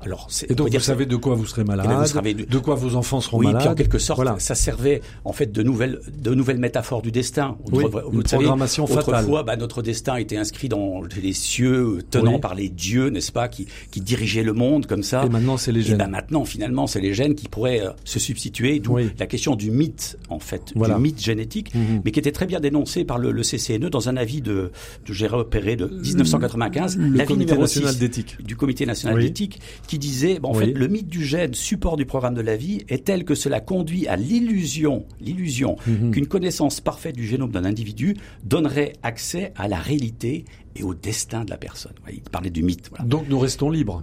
Alors, 0.01 0.29
Et 0.49 0.53
on 0.53 0.55
donc 0.55 0.73
vous 0.73 0.81
savez 0.81 1.07
de 1.07 1.17
quoi 1.17 1.35
vous 1.35 1.47
serez 1.47 1.65
malade, 1.65 1.87
Eh 1.91 1.95
vous 1.95 2.07
savez 2.07 2.35
de- 2.35 2.45
de 2.45 2.59
quoi 2.59 2.75
vos 2.75 2.95
enfants 2.97 3.21
seront 3.21 3.39
oui, 3.39 3.47
malades. 3.47 3.61
puis 3.63 3.69
en 3.71 3.75
quelque 3.75 3.99
sorte, 3.99 4.19
Voilà. 4.19 4.39
ça 4.39 4.55
servait 4.55 5.01
en 5.25 5.33
fait 5.33 5.51
de 5.53 5.63
nouvelles, 5.63 6.01
de 6.17 6.35
nouvelles 6.35 6.59
métaphores 6.59 7.03
du 7.03 7.11
destin. 7.13 7.57
Oui, 7.73 7.85
Autrefois- 7.85 8.05
une 8.13 8.27
savez, 8.27 8.45
programmation 8.45 8.87
fatale. 8.87 9.15
Autrefois, 9.25 9.43
bah, 9.43 9.57
notre 9.57 9.83
destin 9.83 10.17
était 10.17 10.37
inscrit 10.37 10.69
dans 10.69 11.03
les 11.21 11.33
cieux, 11.33 11.99
tenant 12.11 12.35
Oui. 12.35 12.41
par 12.41 12.55
les 12.55 12.69
dieux, 12.69 13.09
n'est-ce 13.09 13.33
pas, 13.33 13.49
qui, 13.49 13.67
qui 13.91 14.01
dirigeaient 14.01 14.43
le 14.43 14.53
monde 14.53 14.87
comme 14.87 15.03
ça. 15.03 15.25
Et 15.25 15.29
maintenant, 15.29 15.57
c'est 15.57 15.73
les 15.73 15.81
Et 15.81 15.85
gènes. 15.85 15.99
ben 15.99 16.09
maintenant, 16.09 16.45
finalement, 16.45 16.84
c'est 16.87 17.01
les 17.01 17.13
gènes 17.15 17.35
qui 17.35 17.49
pourraient 17.49 17.81
euh, 17.81 17.91
se 18.05 18.19
substituer. 18.19 18.79
D'où 18.81 18.95
Oui. 18.95 19.11
la 19.19 19.27
question 19.27 19.57
du 19.57 19.71
mythe, 19.71 20.19
en 20.29 20.39
fait, 20.39 20.73
Voilà. 20.75 20.95
du 20.97 21.01
mythe 21.03 21.21
génétique, 21.23 21.75
Mhm. 21.75 22.03
mais 22.05 22.11
qui 22.11 22.19
était 22.21 22.33
très 22.33 22.47
bien 22.47 22.61
dénoncé 22.61 23.05
par 23.05 23.19
le, 23.19 23.33
le 23.33 23.43
CCNE 23.43 23.89
dans 23.91 24.09
un 24.09 24.17
avis 24.17 24.41
de, 24.43 24.71
de 25.07 25.13
j'ai 25.13 25.27
repéré 25.27 25.77
de 25.77 25.87
1995, 25.87 26.97
Le 26.97 27.09
l'avis 27.11 27.27
Comité 27.29 27.45
numéro 27.53 27.63
national 27.63 27.93
6 27.93 27.99
d'éthique. 27.99 28.37
du 28.45 28.57
Comité 28.57 28.87
national 28.87 29.17
Oui. 29.19 29.25
d'éthique, 29.25 29.61
qui 29.87 29.99
disait, 29.99 30.39
bon, 30.39 30.51
en 30.51 30.57
Oui. 30.57 30.67
fait, 30.67 30.73
le 30.73 30.89
mythe 30.89 31.09
du 31.09 31.25
gène, 31.25 31.55
support 31.55 31.97
du 31.97 32.07
programme 32.07 32.35
de 32.35 32.41
la 32.43 32.57
vie, 32.57 32.83
est 32.89 33.05
tel 33.05 33.25
que 33.25 33.35
cela 33.35 33.61
conduit 33.61 34.07
à 34.07 34.17
l'illusion, 34.17 35.05
l'illusion 35.21 35.77
Mhm. 35.87 36.11
qu'une 36.13 36.27
connaissance 36.27 36.81
parfaite 36.81 37.15
du 37.17 37.27
génome 37.27 37.51
d'un 37.51 37.65
individu 37.65 38.17
donnerait 38.45 38.93
accès 39.03 39.53
à 39.57 39.69
la 39.69 39.79
réalité 39.79 40.45
et 40.77 40.83
au 40.83 40.95
destin 40.95 41.45
de 41.45 41.51
la 41.51 41.57
personne. 41.57 41.93
Il 42.13 42.21
parlait 42.23 42.51
du 42.51 42.63
mythe. 42.63 42.89
Voilà. 42.91 43.05
Donc 43.05 43.27
nous 43.29 43.39
restons 43.39 43.71
libres. 43.71 44.03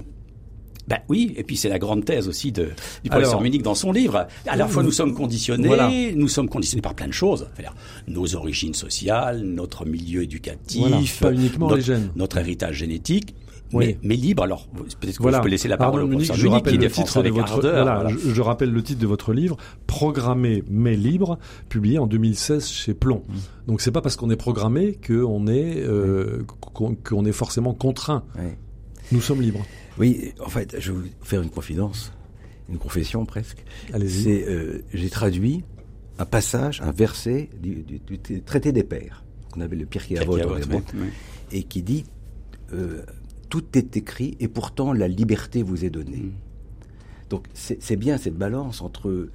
Ben 0.88 0.98
oui, 1.10 1.34
et 1.38 1.44
puis 1.44 1.58
c'est 1.58 1.70
la 1.70 1.80
grande 1.80 2.04
thèse 2.06 2.28
aussi 2.28 2.52
de, 2.52 2.64
du 2.64 2.70
Alors, 3.10 3.22
professeur 3.22 3.42
Munich 3.42 3.62
dans 3.62 3.76
son 3.76 3.92
livre. 3.92 4.28
À 4.48 4.56
la 4.56 4.68
fois 4.68 4.84
nous 4.84 4.92
sommes 4.92 5.14
conditionnés, 5.14 5.68
Voilà. 5.68 5.90
nous 6.16 6.28
sommes 6.28 6.50
conditionnés 6.50 6.82
par 6.82 6.96
plein 6.96 7.08
de 7.08 7.14
choses. 7.14 7.48
C'est-à-dire 7.56 7.76
nos 8.08 8.36
origines 8.36 8.74
sociales, 8.74 9.42
notre 9.44 9.86
milieu 9.86 10.24
éducatif, 10.24 10.82
Voilà, 10.82 10.98
pas 11.22 11.32
uniquement 11.34 11.68
notre, 11.68 11.78
les 11.78 11.84
gènes. 11.84 12.12
notre 12.16 12.38
héritage 12.38 12.76
génétique. 12.78 13.36
mais, 13.74 13.98
mais, 14.04 14.16
libre. 14.16 14.44
Alors, 14.44 14.68
peut-être 14.68 15.18
que 15.18 15.22
voilà. 15.22 15.38
je 15.38 15.44
peux 15.44 15.50
laisser 15.50 15.68
la 15.70 15.78
parole 15.78 16.02
Arnaud 16.02 16.08
au 16.08 16.10
Munich, 16.18 16.28
professeur 16.28 16.52
Munich 16.52 16.66
qui 16.66 16.78
défend 16.78 17.02
titre 17.04 17.14
ça 17.14 17.22
de 17.22 17.28
avec 17.28 17.40
votre, 17.40 17.54
ardeur. 17.54 17.72
voilà, 17.84 18.02
voilà. 18.02 18.10
Je, 18.10 18.34
je 18.34 18.42
rappelle 18.42 18.72
le 18.72 18.84
titre 18.84 19.00
de 19.00 19.08
votre 19.08 19.32
livre, 19.34 19.56
Programmé 19.88 20.64
mais 20.70 20.96
libre, 20.98 21.38
publié 21.70 21.98
en 22.00 22.08
2016 22.08 22.68
chez 22.68 22.94
Plomb. 22.94 23.24
Mmh. 23.28 23.34
Donc 23.68 23.82
c'est 23.82 23.92
pas 23.92 24.02
parce 24.02 24.16
qu'on 24.18 24.30
est 24.30 24.36
programmé 24.36 24.98
qu'on 25.06 25.48
est 25.48 25.84
euh, 25.84 26.44
qu'on 27.04 27.26
est 27.26 27.32
forcément 27.32 27.74
contraint. 27.74 28.24
Ouais. 28.38 28.58
Nous 29.12 29.22
sommes 29.22 29.42
libres. 29.42 29.66
Oui, 29.98 30.34
en 30.40 30.50
fait, 30.50 30.76
je 30.80 30.92
vais 30.92 30.98
vous 31.00 31.08
faire 31.22 31.42
une 31.42 31.50
confidence, 31.50 32.12
une 32.70 32.78
confession 32.78 33.26
presque. 33.26 33.64
Allez-y. 33.94 34.24
C'est, 34.24 34.48
euh, 34.48 34.82
j'ai 34.94 35.10
traduit 35.10 35.64
un 36.18 36.26
passage, 36.26 36.82
un 36.82 36.92
verset 36.92 37.50
du, 37.62 37.84
du- 37.84 38.00
du 38.18 38.42
traité 38.42 38.72
des 38.72 38.84
pères, 38.84 39.24
qu'on 39.52 39.62
appelle 39.62 39.80
le 39.80 39.86
Pirkei 39.86 40.18
Avot, 40.18 40.36
Pirkei 40.38 40.50
en 40.52 40.56
Avot, 40.56 40.64
hébreu, 40.64 40.82
oui. 40.96 41.08
et 41.52 41.64
qui 41.64 41.82
dit 41.84 42.06
euh, 42.74 43.02
tout 43.50 43.64
est 43.78 43.98
écrit 43.98 44.38
et 44.40 44.48
pourtant 44.48 44.94
la 44.94 45.08
liberté 45.08 45.62
vous 45.64 45.84
est 45.84 45.90
donnée. 45.90 46.18
Mm. 46.18 46.32
Donc 47.30 47.48
c'est 47.54 47.96
bien 47.96 48.18
cette 48.18 48.38
balance 48.38 48.82
entre 48.82 49.10
euh, 49.10 49.30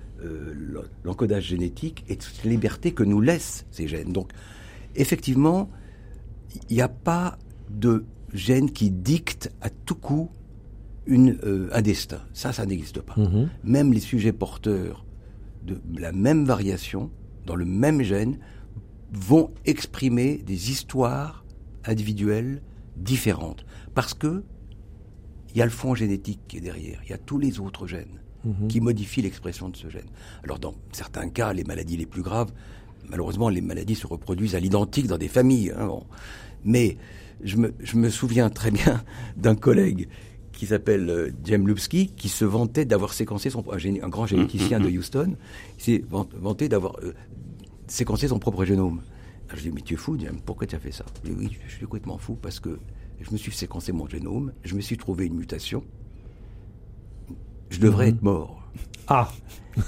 l'en- 0.55 0.83
l'encodage 1.05 1.45
génétique 1.45 2.05
et 2.09 2.17
toute 2.17 2.45
la 2.45 2.51
liberté 2.51 2.93
que 2.93 3.03
nous 3.03 3.21
laissent 3.21 3.65
ces 3.71 3.89
gènes. 3.89 4.12
Donc 4.12 4.31
effectivement, 4.95 5.69
il 6.71 6.77
n'y 6.77 6.83
a 6.83 6.89
pas 6.89 7.39
de 7.71 8.05
gène 8.33 8.71
qui 8.71 8.91
dicte 8.91 9.53
à 9.61 9.71
tout 9.71 9.95
coup 9.95 10.31
une, 11.07 11.39
euh, 11.45 11.69
un 11.73 11.83
destin. 11.83 12.21
Ça, 12.33 12.53
ça 12.53 12.67
n'existe 12.67 13.01
pas. 13.01 13.15
Mhm. 13.17 13.49
Même 13.65 13.93
les 13.93 14.01
sujets 14.01 14.33
porteurs 14.33 15.05
de 15.65 15.81
la 15.99 16.12
même 16.12 16.45
variation, 16.45 17.11
dans 17.45 17.57
le 17.57 17.65
même 17.65 18.03
gène, 18.03 18.39
vont 19.12 19.51
exprimer 19.65 20.39
des 20.39 20.71
histoires 20.71 21.45
individuelles 21.85 22.61
différentes. 22.97 23.65
Parce 23.95 24.15
que 24.15 24.43
il 25.51 25.59
y 25.59 25.62
a 25.62 25.65
le 25.65 25.71
fond 25.71 25.95
génétique 25.95 26.41
qui 26.49 26.59
est 26.59 26.61
derrière, 26.61 27.01
il 27.05 27.11
y 27.11 27.15
a 27.15 27.19
tous 27.19 27.39
les 27.39 27.61
autres 27.61 27.87
gènes 27.87 28.21
Mhm. 28.45 28.69
qui 28.69 28.81
modifient 28.81 29.23
l'expression 29.23 29.69
de 29.71 29.77
ce 29.77 29.89
gène. 29.89 30.07
Alors 30.45 30.59
dans 30.61 30.75
certains 30.93 31.29
cas, 31.29 31.53
les 31.53 31.65
maladies 31.65 31.97
les 31.97 32.07
plus 32.07 32.23
graves, 32.23 32.53
malheureusement, 33.09 33.49
les 33.49 33.61
maladies 33.61 33.95
se 33.95 34.07
reproduisent 34.07 34.55
à 34.55 34.61
l'identique 34.61 35.07
dans 35.07 35.19
des 35.19 35.29
familles. 35.29 35.73
hein, 35.77 35.87
bon. 35.87 36.05
Mais 36.65 36.97
je 37.43 37.57
me, 37.57 37.75
je 37.81 37.97
me 37.97 38.09
souviens 38.11 38.51
très 38.51 38.71
bien 38.71 39.05
d'un 39.37 39.55
collègue 39.55 40.09
qui 40.53 40.67
s'appelle 40.67 41.11
euh, 41.11 41.31
James 41.45 41.67
Lupski, 41.67 42.09
qui 42.17 42.29
se 42.29 42.45
vantait 42.45 42.87
d'avoir 42.87 43.13
séquencé 43.13 43.51
son 43.51 43.63
un, 43.71 44.09
grand 44.09 44.27
généticien 44.27 44.81
de 44.81 44.89
Houston, 44.89 45.37
il 45.79 45.83
s'est 45.83 46.05
van- 46.09 46.27
vanté 46.35 46.69
d'avoir 46.71 46.97
euh, 47.03 47.13
séquencé 47.87 48.29
son 48.29 48.39
propre 48.39 48.65
génome. 48.65 49.03
Alors 49.49 49.59
je 49.59 49.63
dis 49.69 49.71
mais 49.73 49.83
tu 49.83 49.95
es 49.95 49.97
fou, 49.99 50.17
James, 50.19 50.41
pourquoi 50.45 50.67
tu 50.67 50.75
as 50.75 50.79
fait 50.79 50.93
ça? 50.93 51.05
Il 51.25 51.31
dit, 51.31 51.37
oui, 51.39 51.59
je 51.69 51.73
suis 51.75 51.85
complètement 51.85 52.17
fou 52.19 52.37
parce 52.41 52.59
que 52.59 52.79
je 53.21 53.31
me 53.31 53.37
suis 53.37 53.53
séquencé 53.53 53.93
mon 53.93 54.09
génome, 54.09 54.53
je 54.65 54.75
me 54.75 54.81
suis 54.81 54.97
trouvé 54.97 55.27
une 55.27 55.35
mutation, 55.37 55.85
je 57.71 57.79
devrais 57.79 58.09
être 58.09 58.23
mort. 58.23 58.63
Ah. 59.09 59.31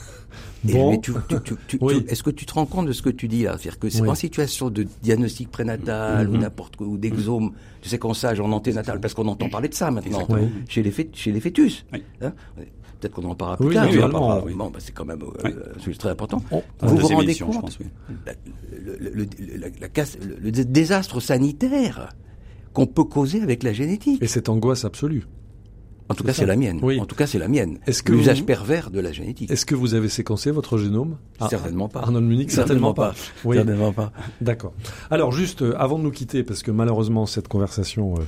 Et 0.67 0.73
Bon. 0.73 0.91
mais 0.91 1.01
tu- 1.01 1.13
tu- 1.29 1.41
tu- 1.45 1.55
tu- 1.69 1.79
Oui. 1.81 2.03
tu- 2.05 2.11
Est-ce 2.11 2.23
que 2.23 2.31
tu 2.31 2.45
te 2.47 2.53
rends 2.55 2.67
compte 2.67 2.87
de 2.87 2.93
ce 2.93 3.03
que 3.03 3.11
tu 3.11 3.29
dis 3.29 3.45
là? 3.45 3.53
C'est-à-dire 3.59 3.79
que 3.79 3.89
c'est 3.91 4.01
Oui. 4.03 4.09
en 4.09 4.15
situation 4.15 4.71
de 4.71 4.87
diagnostic 5.03 5.51
prénatal 5.51 6.29
ou 6.29 6.33
Mhm. 6.33 6.41
n'importe 6.41 6.77
quoi, 6.77 6.87
ou 6.87 6.97
d'exome, 6.99 7.53
de 7.83 7.89
séquençage 7.89 8.41
en 8.41 8.51
anténatal, 8.51 8.99
parce 9.01 9.15
qu'on 9.15 9.29
entend 9.29 9.49
parler 9.49 9.69
de 9.69 9.75
ça 9.75 9.91
maintenant. 9.91 10.27
Oui. 10.29 10.41
chez, 10.69 10.83
les 10.83 10.93
chez 11.13 11.31
les 11.33 11.41
fœtus. 11.41 11.85
Oui. 11.93 12.03
Hein? 12.23 12.33
Peut-être 13.01 13.13
qu'on 13.15 13.25
en 13.31 13.37
parlera 13.37 13.57
plus 13.59 13.69
Oui, 13.69 13.75
tard. 13.75 14.11
Bon, 14.11 14.71
bah, 14.71 14.79
c'est 14.81 14.91
quand 14.93 15.05
même 15.05 15.23
euh, 15.23 15.27
Oui. 15.45 15.51
un 15.77 15.79
sujet 15.79 15.97
très 15.99 16.09
important. 16.11 16.43
Oh, 16.51 16.61
vous 16.81 16.97
vous 16.97 17.07
rendez 17.07 17.35
compte 17.37 17.61
pense, 17.61 17.79
oui. 17.79 17.87
la- 18.27 18.33
le, 18.77 18.99
le- 18.99 19.11
le- 19.15 19.57
la- 19.59 19.69
la 19.81 19.89
casse- 19.89 20.19
le- 20.21 20.37
le 20.41 20.51
désastre 20.51 21.21
sanitaire 21.21 22.09
qu'on 22.73 22.87
peut 22.87 23.05
causer 23.05 23.41
avec 23.43 23.63
la 23.63 23.73
génétique? 23.73 24.21
Et 24.21 24.27
cette 24.27 24.49
angoisse 24.49 24.85
absolue. 24.85 25.25
En 26.11 26.15
tout 26.15 26.25
cas, 26.25 26.33
c'est 26.33 26.47
la 26.47 26.57
mienne. 26.57 26.79
Oui. 26.83 26.99
En 26.99 27.05
tout 27.07 27.15
cas, 27.15 27.27
c'est 27.27 27.39
la 27.39 27.49
mienne. 27.49 27.79
Est-ce 27.87 28.03
que 28.03 28.13
L'usage 28.13 28.41
vous- 28.41 28.47
pervers 28.47 28.91
de 28.91 28.99
la 28.99 29.13
génétique. 29.13 29.51
Est-ce 29.51 29.67
que 29.67 29.75
vous 29.75 29.95
avez 29.95 30.09
séquencé 30.09 30.51
votre 30.51 30.79
génome? 30.79 31.17
Ah, 31.39 31.49
Certainement 31.51 31.89
pas. 31.89 32.01
Arnold 32.01 32.25
Munich, 32.27 32.51
certainement, 32.51 32.95
pas. 32.95 33.15
Oui. 33.45 33.57
Certainement 33.57 33.93
pas. 33.93 34.11
D'accord. 34.41 34.73
Alors 35.11 35.33
juste 35.33 35.63
euh, 35.63 35.75
avant 35.79 35.99
de 35.99 36.05
nous 36.05 36.11
quitter, 36.11 36.43
parce 36.45 36.63
que 36.63 36.71
malheureusement 36.71 37.27
cette 37.27 37.49
conversation 37.49 38.15
euh, 38.15 38.23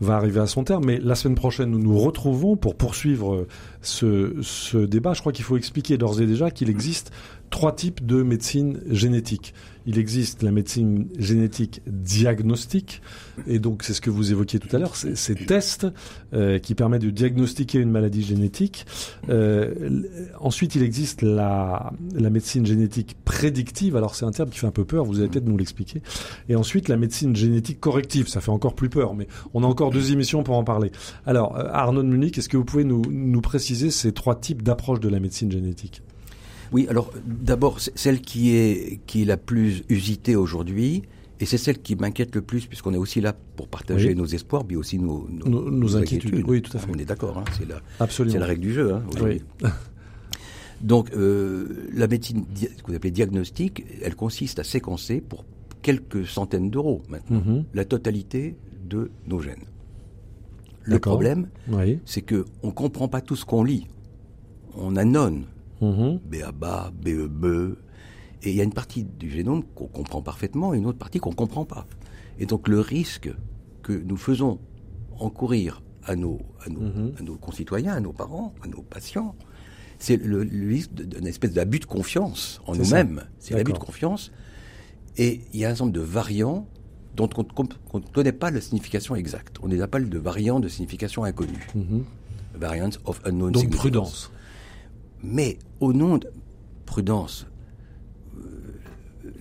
va 0.00 0.16
arriver 0.16 0.40
à 0.40 0.46
son 0.46 0.62
terme, 0.64 0.84
mais 0.84 0.98
la 0.98 1.14
semaine 1.14 1.34
prochaine 1.34 1.70
nous 1.70 1.78
nous 1.78 1.98
retrouvons 1.98 2.56
pour 2.56 2.74
poursuivre 2.76 3.34
euh, 3.34 3.48
ce, 3.80 4.34
ce 4.42 4.76
débat. 4.78 5.14
Je 5.14 5.20
crois 5.20 5.32
qu'il 5.32 5.44
faut 5.44 5.56
expliquer 5.56 5.96
d'ores 5.98 6.20
et 6.20 6.26
déjà 6.26 6.50
qu'il 6.50 6.68
existe 6.70 7.10
trois 7.50 7.72
types 7.74 8.04
de 8.06 8.22
médecine 8.22 8.80
génétique. 8.90 9.54
Il 9.86 9.98
existe 9.98 10.42
la 10.42 10.52
médecine 10.52 11.08
génétique 11.18 11.82
diagnostique, 11.86 13.02
et 13.46 13.58
donc 13.58 13.82
c'est 13.82 13.94
ce 13.94 14.00
que 14.00 14.10
vous 14.10 14.30
évoquiez 14.30 14.58
tout 14.58 14.74
à 14.74 14.78
l'heure, 14.78 14.96
ces 14.96 15.34
tests 15.34 15.86
euh, 16.34 16.58
qui 16.58 16.74
permettent 16.74 17.02
de 17.02 17.10
diagnostiquer 17.10 17.78
une 17.78 17.90
maladie 17.90 18.22
génétique. 18.22 18.86
Euh, 19.28 20.02
ensuite, 20.40 20.74
il 20.74 20.82
existe 20.82 21.22
la, 21.22 21.92
médecine 22.14 22.64
génétique 22.64 23.16
prédictive. 23.24 23.96
Alors 23.96 24.14
c'est 24.14 24.24
un 24.24 24.30
terme 24.30 24.50
qui 24.50 24.58
fait 24.58 24.66
un 24.66 24.72
peu 24.72 24.84
peur, 24.84 25.04
vous 25.04 25.18
allez 25.18 25.28
peut-être 25.28 25.46
nous 25.46 25.56
l'expliquer. 25.56 26.02
Et 26.48 26.56
ensuite, 26.56 26.88
la 26.88 26.96
médecine 26.96 27.34
génétique 27.34 27.80
corrective, 27.80 28.28
ça 28.28 28.40
fait 28.40 28.50
encore 28.50 28.74
plus 28.74 28.88
peur, 28.88 29.14
mais 29.14 29.26
on 29.54 29.64
a 29.64 29.66
encore 29.66 29.90
deux 29.90 30.12
émissions 30.12 30.42
pour 30.42 30.56
en 30.56 30.64
parler. 30.64 30.92
Alors, 31.26 31.56
euh, 31.58 31.68
Arnaud 31.72 32.02
de 32.02 32.08
Munich, 32.08 32.38
est-ce 32.38 32.48
que 32.48 32.56
vous 32.56 32.64
pouvez 32.64 32.84
nous, 32.84 33.02
nous 33.10 33.40
préciser 33.40 33.90
ces 33.90 34.12
trois 34.12 34.36
types 34.36 34.62
d'approche 34.62 35.00
de 35.00 35.08
la 35.08 35.20
médecine 35.20 35.50
génétique? 35.50 36.02
Oui, 36.72 36.86
alors 36.88 37.12
d'abord, 37.26 37.78
celle 37.80 38.20
qui 38.20 38.54
est, 38.56 39.00
qui 39.06 39.22
est 39.22 39.24
la 39.26 39.36
plus 39.36 39.82
usitée 39.88 40.36
aujourd'hui, 40.36 41.02
et 41.40 41.44
c'est 41.46 41.58
celle 41.58 41.78
qui 41.82 41.96
m'inquiète 41.96 42.34
le 42.34 42.42
plus, 42.42 42.66
puisqu'on 42.66 42.94
est 42.94 42.98
aussi 42.98 43.20
là 43.20 43.34
pour 43.56 43.68
partager 43.68 44.08
Oui. 44.10 44.14
nos 44.14 44.26
espoirs, 44.26 44.64
mais 44.68 44.76
aussi 44.76 44.98
nos, 44.98 45.28
Nos- 45.44 45.70
nos 45.70 45.96
inquiétudes. 45.96 46.44
Oui, 46.46 46.62
tout 46.62 46.76
à 46.76 46.80
fait. 46.80 46.90
On 46.94 46.98
est 46.98 47.04
d'accord, 47.04 47.38
hein, 47.38 47.44
c'est 47.58 47.68
la, 48.38 48.46
règle 48.46 48.60
du 48.62 48.72
jeu. 48.72 48.94
Hein. 48.94 49.02
Oui. 49.22 49.42
Donc, 50.80 51.10
euh, 51.14 51.88
la 51.94 52.08
médecine, 52.08 52.44
que 52.44 52.66
vous 52.90 52.94
appelez 52.94 53.10
diagnostic, 53.12 53.84
elle 54.02 54.16
consiste 54.16 54.58
à 54.58 54.64
séquencer 54.64 55.20
pour 55.20 55.44
quelques 55.80 56.26
centaines 56.26 56.70
d'euros 56.70 57.02
maintenant 57.08 57.42
Mhm. 57.44 57.64
la 57.74 57.84
totalité 57.84 58.56
de 58.88 59.10
nos 59.26 59.40
gènes. 59.40 59.64
Le 60.84 60.98
problème, 60.98 61.48
Oui. 61.70 61.98
c'est 62.04 62.22
que 62.22 62.44
on 62.64 62.72
comprend 62.72 63.06
pas 63.08 63.20
tout 63.20 63.36
ce 63.36 63.44
qu'on 63.44 63.62
lit. 63.62 63.86
On 64.76 64.96
annonce 64.96 65.44
Mhm. 65.82 66.20
BABA, 66.30 66.92
BEB, 67.02 67.76
et 68.44 68.50
il 68.50 68.56
y 68.56 68.60
a 68.60 68.64
une 68.64 68.72
partie 68.72 69.04
du 69.04 69.30
génome 69.30 69.62
qu'on 69.74 69.86
comprend 69.88 70.22
parfaitement 70.22 70.72
et 70.74 70.78
une 70.78 70.86
autre 70.86 70.98
partie 70.98 71.18
qu'on 71.18 71.32
comprend 71.32 71.64
pas. 71.64 71.86
Et 72.38 72.46
donc 72.46 72.68
le 72.68 72.80
risque 72.80 73.30
que 73.82 73.92
nous 73.92 74.16
faisons 74.16 74.58
encourir 75.18 75.82
à 76.04 76.16
nos, 76.16 76.38
à 76.64 76.68
nos, 76.70 76.80
Mhm. 76.80 77.12
à 77.18 77.22
nos 77.22 77.36
concitoyens, 77.36 77.92
à 77.94 78.00
nos 78.00 78.12
parents, 78.12 78.54
à 78.64 78.68
nos 78.68 78.82
patients, 78.82 79.34
c'est 79.98 80.16
le, 80.16 80.42
le 80.44 80.68
risque 80.68 80.92
d'une 80.94 81.26
espèce 81.26 81.52
d'abus 81.52 81.78
de 81.80 81.84
confiance 81.84 82.60
en 82.66 82.74
nous-mêmes. 82.74 83.22
C'est 83.38 83.54
l'abus 83.54 83.72
de 83.72 83.78
confiance. 83.78 84.32
Et 85.16 85.42
il 85.52 85.60
y 85.60 85.64
a 85.64 85.68
un 85.68 85.70
certain 85.72 85.84
nombre 85.86 85.94
de 85.98 86.00
variants 86.00 86.66
dont 87.14 87.28
on 87.36 87.42
ne 87.98 88.04
connaît 88.12 88.32
pas 88.32 88.50
la 88.50 88.60
signification 88.60 89.14
exacte. 89.14 89.58
On 89.62 89.66
les 89.68 89.80
appelle 89.82 90.08
de 90.08 90.18
variants 90.18 90.58
de 90.58 90.68
signification 90.68 91.22
inconnue. 91.24 91.68
Mhm. 91.74 92.04
Variants 92.54 92.90
of 93.04 93.20
unknown 93.24 93.52
Donc 93.52 93.62
significance. 93.62 93.80
prudence. 93.80 94.30
Mais 95.22 95.58
au 95.80 95.92
nom 95.92 96.18
de 96.18 96.26
prudence, 96.86 97.46
euh, 98.36 98.42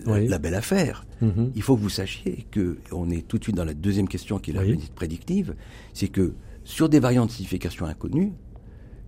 Oui. 0.08 0.28
la 0.28 0.38
belle 0.38 0.56
affaire, 0.56 1.06
Mhm. 1.22 1.52
il 1.56 1.62
faut 1.62 1.76
que 1.76 1.82
vous 1.82 1.90
sachiez 1.90 2.46
que, 2.52 2.78
on 2.92 3.10
est 3.10 3.28
tout 3.28 3.38
de 3.38 3.44
suite 3.44 3.56
dans 3.56 3.66
la 3.66 3.74
deuxième 3.74 4.08
question 4.08 4.40
qui 4.40 4.52
est 4.52 4.54
la 4.54 4.62
Oui. 4.62 4.80
prédictive, 4.96 5.56
c'est 5.94 6.08
que 6.08 6.34
sur 6.64 6.90
des 6.90 7.00
variants 7.00 7.26
de 7.26 7.32
signification 7.32 7.86
inconnue, 7.86 8.34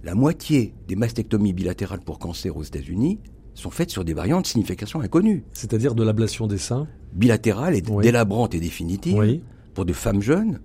la 0.04 0.16
moitié 0.16 0.74
des 0.88 0.96
mastectomies 0.96 1.54
bilatérales 1.54 2.02
pour 2.02 2.20
cancer 2.20 2.56
aux 2.58 2.64
États-Unis 2.64 3.20
sont 3.54 3.70
faites 3.70 3.90
sur 3.92 4.04
des 4.04 4.14
variants 4.14 4.42
de 4.42 4.48
signification 4.48 5.00
inconnue, 5.02 5.44
C'est-à-dire 5.54 5.94
de 5.96 6.04
l'ablation 6.04 6.48
des 6.48 6.58
seins. 6.58 6.88
bilatérales 7.14 7.76
et 7.76 7.84
Oui. 7.88 8.04
délabrantes 8.04 8.56
et 8.56 8.60
définitives 8.60 9.16
Oui. 9.18 9.44
pour 9.76 9.86
de 9.86 9.94
femmes 9.94 10.22
jeunes, 10.22 10.60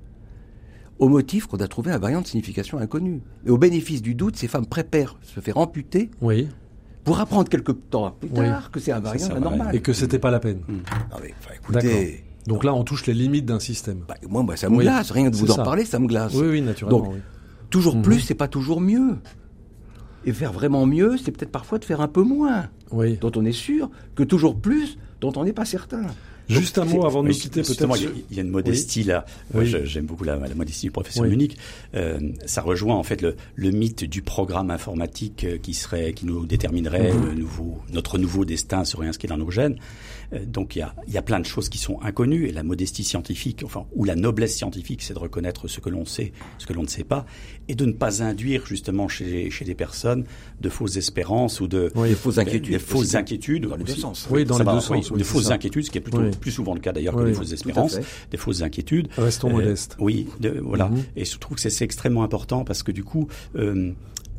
au 0.98 1.08
motif 1.08 1.46
qu'on 1.46 1.58
a 1.58 1.68
trouvé 1.68 1.92
un 1.92 1.98
variant 1.98 2.20
de 2.20 2.26
signification 2.26 2.78
inconnue. 2.78 3.22
Et 3.46 3.50
au 3.50 3.58
bénéfice 3.58 4.02
du 4.02 4.14
doute, 4.14 4.36
ces 4.36 4.48
femmes 4.48 4.66
préfèrent 4.66 5.16
se 5.22 5.40
faire 5.40 5.56
amputer 5.58 6.10
Oui. 6.20 6.48
pour 7.04 7.20
apprendre 7.20 7.48
quelque 7.48 7.72
temps 7.72 8.10
plus 8.18 8.28
Oui. 8.30 8.46
tard 8.46 8.70
que 8.70 8.80
c'est 8.80 8.92
un 8.92 9.00
variant 9.00 9.28
anormal. 9.34 9.74
Et 9.74 9.80
que 9.80 9.92
c'était 9.92 10.18
pas 10.18 10.30
la 10.30 10.40
peine. 10.40 10.60
Non, 10.68 11.18
mais, 11.22 11.34
écoutez, 11.56 12.24
Donc 12.46 12.64
là, 12.64 12.72
on 12.74 12.82
touche 12.82 13.06
les 13.06 13.14
limites 13.14 13.44
d'un 13.44 13.60
système. 13.60 14.00
bah, 14.08 14.14
moi, 14.28 14.56
ça 14.56 14.70
me 14.70 14.76
Oui, 14.76 14.84
glace. 14.84 15.10
Rien 15.10 15.26
que 15.26 15.30
de 15.30 15.36
vous 15.36 15.50
en 15.50 15.56
ça. 15.56 15.62
parler, 15.64 15.84
ça 15.84 15.98
me 15.98 16.06
glace. 16.06 16.32
Oui, 16.34 16.46
oui, 16.48 16.62
naturellement. 16.62 17.00
Donc. 17.00 17.14
Toujours 17.70 17.96
Mhm. 17.96 18.02
plus, 18.02 18.20
c'est 18.20 18.34
pas 18.34 18.48
toujours 18.48 18.80
mieux. 18.80 19.16
Et 20.24 20.32
faire 20.32 20.52
vraiment 20.52 20.84
mieux, 20.86 21.16
c'est 21.18 21.30
peut-être 21.30 21.52
parfois 21.52 21.78
de 21.78 21.84
faire 21.84 22.00
un 22.00 22.08
peu 22.08 22.22
moins, 22.22 22.68
Oui. 22.90 23.18
dont 23.20 23.30
on 23.36 23.44
est 23.44 23.52
sûr, 23.52 23.90
que 24.14 24.22
toujours 24.22 24.58
plus, 24.58 24.98
dont 25.20 25.32
on 25.36 25.44
n'est 25.44 25.52
pas 25.52 25.64
certain. 25.66 26.02
Juste 26.48 26.78
un 26.78 26.84
mot 26.84 27.04
avant 27.04 27.22
de 27.22 27.28
nous 27.28 27.34
quitter, 27.34 27.62
peut-être. 27.62 27.96
Il 28.30 28.36
y 28.36 28.40
a 28.40 28.42
une 28.42 28.50
modestie 28.50 29.04
là. 29.04 29.24
J'aime 29.62 30.06
beaucoup 30.06 30.24
la, 30.24 30.36
modestie 30.54 30.86
du 30.86 30.90
professeur 30.90 31.24
Munich. 31.24 31.56
Euh, 31.94 32.18
ça 32.46 32.62
rejoint 32.62 32.96
en 32.96 33.02
fait 33.02 33.22
le, 33.22 33.70
mythe 33.70 34.04
du 34.04 34.22
programme 34.22 34.70
informatique 34.70 35.44
euh, 35.44 35.58
qui 35.58 35.74
serait, 35.74 36.12
qui 36.14 36.26
nous 36.26 36.46
déterminerait 36.46 37.12
mhm. 37.12 37.26
le 37.26 37.34
nouveau, 37.34 37.78
notre 37.92 38.18
nouveau 38.18 38.44
destin 38.44 38.84
serait 38.84 39.06
inscrit 39.06 39.28
dans 39.28 39.36
nos 39.36 39.50
gènes. 39.50 39.76
Euh, 40.32 40.44
donc 40.44 40.74
il 40.74 40.80
y 40.80 40.82
a, 40.82 40.94
il 41.06 41.12
y 41.12 41.18
a 41.18 41.22
plein 41.22 41.38
de 41.38 41.46
choses 41.46 41.68
qui 41.68 41.78
sont 41.78 42.00
inconnues 42.02 42.46
et 42.46 42.52
la 42.52 42.62
modestie 42.62 43.04
scientifique, 43.04 43.62
enfin 43.64 43.86
ou 43.94 44.04
la 44.04 44.16
noblesse 44.16 44.56
scientifique, 44.56 45.02
c'est 45.02 45.14
de 45.14 45.18
reconnaître 45.18 45.68
ce 45.68 45.80
que 45.80 45.90
l'on 45.90 46.04
sait, 46.04 46.32
ce 46.58 46.66
que 46.66 46.72
l'on 46.72 46.82
ne 46.82 46.88
sait 46.88 47.04
pas, 47.04 47.26
et 47.68 47.74
de 47.74 47.84
ne 47.84 47.92
pas 47.92 48.22
induire 48.22 48.66
justement 48.66 49.08
chez 49.08 49.50
chez 49.50 49.64
les 49.64 49.74
personnes 49.74 50.24
de 50.60 50.68
fausses 50.68 50.96
espérances 50.96 51.60
ou 51.60 51.68
de 51.68 51.92
oui, 51.94 52.14
fausses 52.14 52.38
inquiétudes, 52.38 52.72
des 52.72 52.78
fausses 52.78 53.14
inquiétudes 53.14 53.66
dans 53.66 53.76
les 53.76 53.84
deux 53.84 53.94
sens. 53.94 54.26
Oui, 54.30 54.44
dans 54.44 54.58
les 54.58 54.64
deux 54.64 54.80
sens. 54.80 55.12
des 55.12 55.24
fausses 55.24 55.50
inquiétudes, 55.50 55.84
ce 55.84 55.90
qui 55.90 55.98
est 55.98 56.02
plutôt 56.02 56.22
plus 56.38 56.50
souvent 56.50 56.74
le 56.74 56.80
cas 56.80 56.92
d'ailleurs 56.92 57.16
que 57.16 57.22
les 57.22 57.34
fausses 57.34 57.52
espérances, 57.52 57.98
des 58.30 58.36
fausses 58.36 58.62
inquiétudes. 58.62 59.08
Restons 59.16 59.48
euh, 59.50 59.52
modestes. 59.52 59.96
Oui, 59.98 60.28
de, 60.40 60.60
voilà. 60.62 60.88
Mhm. 60.88 61.04
Et 61.16 61.24
je 61.24 61.38
trouve 61.38 61.56
que 61.60 61.68
c'est 61.68 61.84
extrêmement 61.84 62.22
important 62.22 62.64
parce 62.64 62.82
que 62.82 62.92
du 62.92 63.04
coup, 63.04 63.28
euh, 63.56 63.92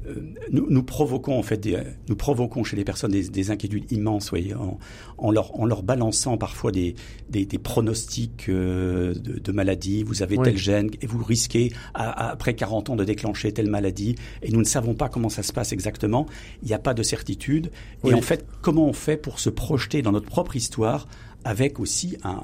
euh, 0.07 0.15
nous, 0.51 0.65
nous, 0.69 0.83
provoquons 0.83 1.37
en 1.37 1.43
fait, 1.43 1.57
des, 1.57 1.77
nous 2.07 2.15
provoquons 2.15 2.63
chez 2.63 2.77
les 2.77 2.85
personnes 2.85 3.11
des, 3.11 3.27
des 3.29 3.51
inquiétudes 3.51 3.91
immenses, 3.91 4.29
voyez, 4.29 4.53
en, 4.53 4.79
en, 5.17 5.31
leur, 5.31 5.59
en 5.59 5.65
leur 5.65 5.83
balançant 5.83 6.37
parfois 6.37 6.71
des, 6.71 6.95
des, 7.29 7.45
des 7.45 7.57
pronostics 7.57 8.47
euh, 8.47 9.13
de, 9.13 9.39
de 9.39 9.51
maladies. 9.51 10.03
Vous 10.03 10.23
avez 10.23 10.37
tel 10.37 10.57
gène 10.57 10.89
et 11.01 11.07
vous 11.07 11.23
risquez 11.23 11.73
à, 11.93 12.29
après 12.31 12.53
40 12.53 12.91
ans 12.91 12.95
de 12.95 13.03
déclencher 13.03 13.51
telle 13.51 13.69
maladie. 13.69 14.15
Et 14.41 14.51
nous 14.51 14.59
ne 14.59 14.65
savons 14.65 14.93
pas 14.93 15.09
comment 15.09 15.29
ça 15.29 15.43
se 15.43 15.51
passe 15.51 15.73
exactement. 15.73 16.27
Il 16.63 16.67
n'y 16.67 16.73
a 16.73 16.79
pas 16.79 16.93
de 16.93 17.03
certitude. 17.03 17.71
Et 18.05 18.13
en 18.13 18.21
fait, 18.21 18.45
comment 18.61 18.87
on 18.87 18.93
fait 18.93 19.17
pour 19.17 19.39
se 19.39 19.49
projeter 19.49 20.01
dans 20.01 20.11
notre 20.11 20.27
propre 20.27 20.55
histoire 20.55 21.07
avec 21.43 21.79
aussi 21.79 22.17
un, 22.23 22.43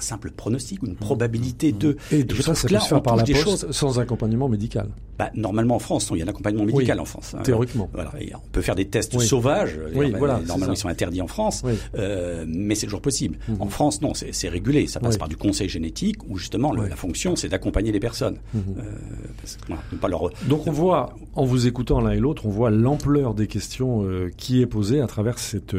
simple 0.00 0.30
pronostic 0.30 0.82
une 0.82 0.96
probabilité 0.96 1.72
de. 1.72 1.96
Et 2.10 2.26
tout 2.26 2.36
ça, 2.42 2.54
ça 2.54 2.68
peut 2.68 2.78
se 2.78 2.88
faire 2.88 3.02
par 3.02 3.16
la 3.16 3.24
poste 3.24 3.42
choses... 3.42 3.66
sans 3.70 3.98
accompagnement 3.98 4.48
médical. 4.48 4.88
Bah, 5.18 5.30
normalement 5.34 5.76
en 5.76 5.78
France, 5.78 6.10
il 6.12 6.18
y 6.18 6.22
a 6.22 6.24
un 6.24 6.28
accompagnement 6.28 6.64
médical 6.64 6.98
en 6.98 7.04
France. 7.04 7.34
Hein. 7.34 7.42
théoriquement. 7.42 7.90
Voilà, 7.92 8.12
on 8.34 8.48
peut 8.50 8.62
faire 8.62 8.74
des 8.74 8.86
tests 8.86 9.18
sauvages. 9.20 9.78
Oui, 9.94 10.12
voilà, 10.16 10.40
normalement, 10.46 10.74
ils 10.74 10.78
sont 10.78 10.88
interdits 10.88 11.20
en 11.20 11.26
France, 11.26 11.62
euh, 11.96 12.44
mais 12.48 12.74
c'est 12.74 12.86
toujours 12.86 13.02
possible. 13.02 13.38
Mhm. 13.48 13.56
En 13.60 13.68
France, 13.68 14.00
non, 14.00 14.12
c'est 14.14 14.48
régulé. 14.48 14.86
Ça 14.86 15.00
passe 15.00 15.18
par 15.18 15.28
du 15.28 15.36
conseil 15.36 15.68
génétique 15.68 16.16
où 16.28 16.36
justement 16.38 16.72
la 16.72 16.96
fonction, 16.96 17.36
c'est 17.36 17.48
d'accompagner 17.48 17.92
les 17.92 18.00
personnes. 18.00 18.38
Euh, 18.54 19.96
pas 20.00 20.08
leur... 20.08 20.30
Donc 20.48 20.66
on 20.66 20.72
voit, 20.72 21.14
en 21.34 21.44
vous 21.44 21.66
écoutant 21.66 22.00
l'un 22.00 22.12
et 22.12 22.18
l'autre, 22.18 22.46
on 22.46 22.50
voit 22.50 22.70
l'ampleur 22.70 23.34
des 23.34 23.46
questions 23.46 24.04
euh, 24.04 24.30
qui 24.36 24.60
est 24.62 24.66
posée 24.66 25.00
à 25.00 25.06
travers 25.06 25.38
cette 25.38 25.76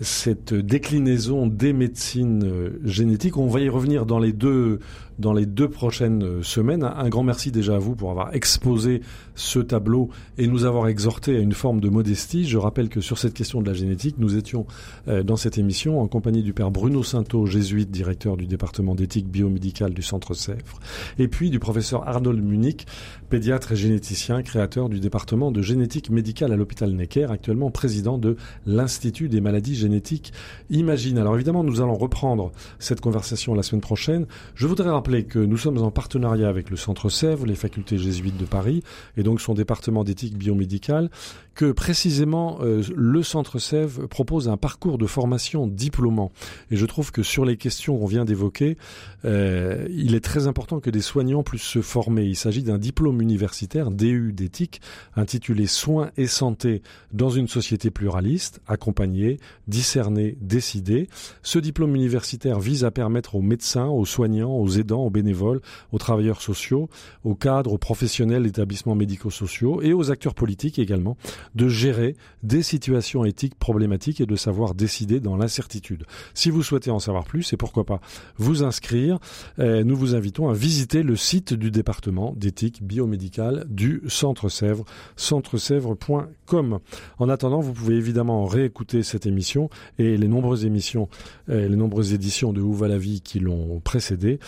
cette 0.00 0.54
déclinaison 0.54 1.46
des 1.46 1.72
médecines 1.72 2.44
euh, 2.44 2.80
génétiques. 2.84 3.36
On 3.36 3.48
va 3.48 3.60
y 3.60 3.68
revenir 3.68 4.06
dans 4.06 4.18
les 4.18 4.32
deux 4.32 4.80
dans 5.18 5.32
les 5.32 5.46
deux 5.46 5.68
prochaines 5.68 6.22
euh, 6.22 6.42
semaines. 6.42 6.84
Un 6.84 7.08
grand 7.08 7.22
merci 7.22 7.50
déjà 7.50 7.76
à 7.76 7.78
vous 7.78 7.94
pour 7.94 8.10
avoir 8.10 8.34
exposé 8.34 9.00
ce 9.34 9.58
tableau 9.58 10.10
et 10.36 10.46
nous 10.46 10.64
avoir 10.64 10.88
exhorté 10.88 11.36
à 11.36 11.40
une 11.40 11.52
forme 11.52 11.80
de 11.80 11.88
modestie. 11.88 12.46
Je 12.46 12.58
rappelle 12.58 12.88
que 12.88 13.00
sur 13.00 13.18
cette 13.18 13.34
question 13.34 13.60
de 13.60 13.66
la 13.66 13.74
génétique, 13.74 14.16
nous 14.18 14.36
étions 14.36 14.66
euh, 15.08 15.22
dans 15.22 15.36
cette 15.36 15.58
émission 15.58 16.00
en 16.00 16.08
compagnie 16.08 16.42
du 16.42 16.52
père 16.52 16.70
Bruno 16.70 17.02
Sainteau, 17.02 17.46
jésuite, 17.46 17.90
directeur 17.90 18.36
du 18.36 18.46
département 18.46 18.94
d'éthique 18.94 19.28
biomédicale 19.28 19.94
du 19.94 20.02
Centre 20.02 20.34
Sèvres, 20.34 20.80
et 21.18 21.28
puis 21.28 21.50
du 21.50 21.58
professeur 21.58 22.06
Arnold 22.08 22.42
Munich, 22.42 22.86
pédiatre 23.30 23.72
et 23.72 23.76
généticien, 23.76 24.42
créateur 24.42 24.88
du 24.88 25.00
département 25.00 25.50
de 25.50 25.62
génétique 25.62 26.10
médicale 26.10 26.52
à 26.52 26.56
l'hôpital 26.56 26.92
Necker, 26.92 27.26
actuellement 27.30 27.70
président 27.70 28.18
de 28.18 28.36
l'Institut 28.66 29.28
des 29.28 29.40
maladies 29.40 29.74
génétiques 29.74 30.32
Imagine. 30.70 31.18
Alors 31.18 31.34
évidemment, 31.34 31.64
nous 31.64 31.80
allons 31.80 31.96
reprendre 31.96 32.52
cette 32.78 33.00
conversation 33.00 33.54
la 33.54 33.62
semaine 33.62 33.80
prochaine. 33.80 34.26
Je 34.54 34.66
voudrais 34.66 34.90
rappeler 34.90 35.07
que 35.08 35.38
nous 35.38 35.56
sommes 35.56 35.78
en 35.78 35.90
partenariat 35.90 36.48
avec 36.48 36.70
le 36.70 36.76
Centre 36.76 37.08
Sèvres, 37.08 37.46
les 37.46 37.54
facultés 37.54 37.96
jésuites 37.96 38.36
de 38.36 38.44
Paris, 38.44 38.82
et 39.16 39.22
donc 39.22 39.40
son 39.40 39.54
département 39.54 40.04
d'éthique 40.04 40.36
biomédicale, 40.36 41.10
que 41.54 41.72
précisément 41.72 42.58
euh, 42.60 42.82
le 42.94 43.22
Centre 43.22 43.58
Sèvres 43.58 44.06
propose 44.06 44.48
un 44.48 44.56
parcours 44.56 44.98
de 44.98 45.06
formation 45.06 45.66
diplômant. 45.66 46.30
Et 46.70 46.76
je 46.76 46.86
trouve 46.86 47.10
que 47.10 47.22
sur 47.22 47.44
les 47.44 47.56
questions 47.56 47.98
qu'on 47.98 48.06
vient 48.06 48.24
d'évoquer, 48.24 48.76
euh, 49.24 49.88
il 49.90 50.14
est 50.14 50.20
très 50.20 50.46
important 50.46 50.78
que 50.78 50.90
des 50.90 51.00
soignants 51.00 51.42
puissent 51.42 51.62
se 51.62 51.80
former. 51.80 52.24
Il 52.24 52.36
s'agit 52.36 52.62
d'un 52.62 52.78
diplôme 52.78 53.20
universitaire, 53.22 53.90
DU 53.90 54.32
d'éthique, 54.32 54.80
intitulé 55.16 55.66
Soins 55.66 56.10
et 56.16 56.26
santé 56.26 56.82
dans 57.12 57.30
une 57.30 57.48
société 57.48 57.90
pluraliste, 57.90 58.60
accompagner, 58.68 59.40
discerner, 59.66 60.36
décider. 60.40 61.08
Ce 61.42 61.58
diplôme 61.58 61.96
universitaire 61.96 62.60
vise 62.60 62.84
à 62.84 62.90
permettre 62.90 63.34
aux 63.34 63.42
médecins, 63.42 63.86
aux 63.86 64.06
soignants, 64.06 64.52
aux 64.52 64.68
aidants, 64.68 64.97
aux 65.04 65.10
bénévoles, 65.10 65.60
aux 65.92 65.98
travailleurs 65.98 66.40
sociaux, 66.40 66.88
aux 67.24 67.34
cadres, 67.34 67.72
aux 67.72 67.78
professionnels 67.78 68.42
d'établissements 68.42 68.94
médico-sociaux 68.94 69.82
et 69.82 69.92
aux 69.92 70.10
acteurs 70.10 70.34
politiques 70.34 70.78
également 70.78 71.16
de 71.54 71.68
gérer 71.68 72.16
des 72.42 72.62
situations 72.62 73.24
éthiques 73.24 73.58
problématiques 73.58 74.20
et 74.20 74.26
de 74.26 74.36
savoir 74.36 74.74
décider 74.74 75.20
dans 75.20 75.36
l'incertitude. 75.36 76.04
Si 76.34 76.50
vous 76.50 76.62
souhaitez 76.62 76.90
en 76.90 76.98
savoir 76.98 77.24
plus, 77.24 77.52
et 77.52 77.56
pourquoi 77.56 77.84
pas 77.84 78.00
vous 78.36 78.62
inscrire, 78.62 79.18
euh, 79.58 79.84
nous 79.84 79.96
vous 79.96 80.14
invitons 80.14 80.48
à 80.48 80.54
visiter 80.54 81.02
le 81.02 81.16
site 81.16 81.54
du 81.54 81.70
département 81.70 82.32
d'éthique 82.36 82.82
biomédicale 82.82 83.66
du 83.68 84.02
Centre 84.08 84.48
Sèvres, 84.48 84.84
centresèvres.com. 85.16 86.78
En 87.18 87.28
attendant, 87.28 87.60
vous 87.60 87.72
pouvez 87.72 87.96
évidemment 87.96 88.46
réécouter 88.46 89.02
cette 89.02 89.26
émission 89.26 89.70
et 89.98 90.16
les 90.16 90.28
nombreuses 90.28 90.64
émissions, 90.64 91.08
euh, 91.48 91.68
les 91.68 91.76
nombreuses 91.76 92.12
éditions 92.12 92.52
de 92.52 92.60
Où 92.60 92.72
va 92.72 92.88
la 92.88 92.98
vie 92.98 93.20
qui 93.20 93.40
l'ont 93.40 93.80
précédé, 93.80 94.38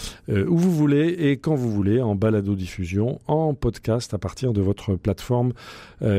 euh, 0.41 0.49
où 0.49 0.57
vous 0.57 0.73
voulez 0.73 1.09
et 1.19 1.37
quand 1.37 1.55
vous 1.55 1.71
voulez, 1.71 2.01
en 2.01 2.15
balado-diffusion, 2.15 3.21
en 3.27 3.55
podcast 3.55 4.15
à 4.15 4.19
partir 4.19 4.53
de 4.53 4.61
votre 4.61 4.95
plateforme 4.95 5.53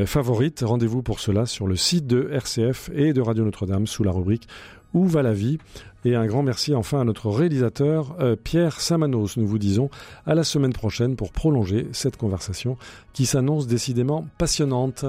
favorite. 0.06 0.62
Rendez-vous 0.64 1.02
pour 1.02 1.20
cela 1.20 1.46
sur 1.46 1.66
le 1.66 1.76
site 1.76 2.06
de 2.06 2.28
RCF 2.32 2.90
et 2.94 3.12
de 3.12 3.20
Radio 3.20 3.44
Notre-Dame 3.44 3.86
sous 3.86 4.04
la 4.04 4.12
rubrique 4.12 4.46
Où 4.94 5.06
va 5.06 5.22
la 5.22 5.32
vie? 5.32 5.58
Et 6.04 6.16
un 6.16 6.26
grand 6.26 6.42
merci 6.42 6.74
enfin 6.74 7.00
à 7.00 7.04
notre 7.04 7.28
réalisateur 7.30 8.16
euh, 8.20 8.34
Pierre 8.34 8.80
Samanos. 8.80 9.36
Nous 9.36 9.46
vous 9.46 9.58
disons 9.58 9.88
à 10.26 10.34
la 10.34 10.42
semaine 10.42 10.72
prochaine 10.72 11.14
pour 11.14 11.30
prolonger 11.30 11.86
cette 11.92 12.16
conversation 12.16 12.76
qui 13.12 13.24
s'annonce 13.24 13.68
décidément 13.68 14.26
passionnante. 14.36 15.04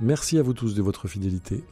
Merci 0.00 0.38
à 0.38 0.42
vous 0.42 0.54
tous 0.54 0.74
de 0.74 0.82
votre 0.82 1.08
fidélité. 1.08 1.62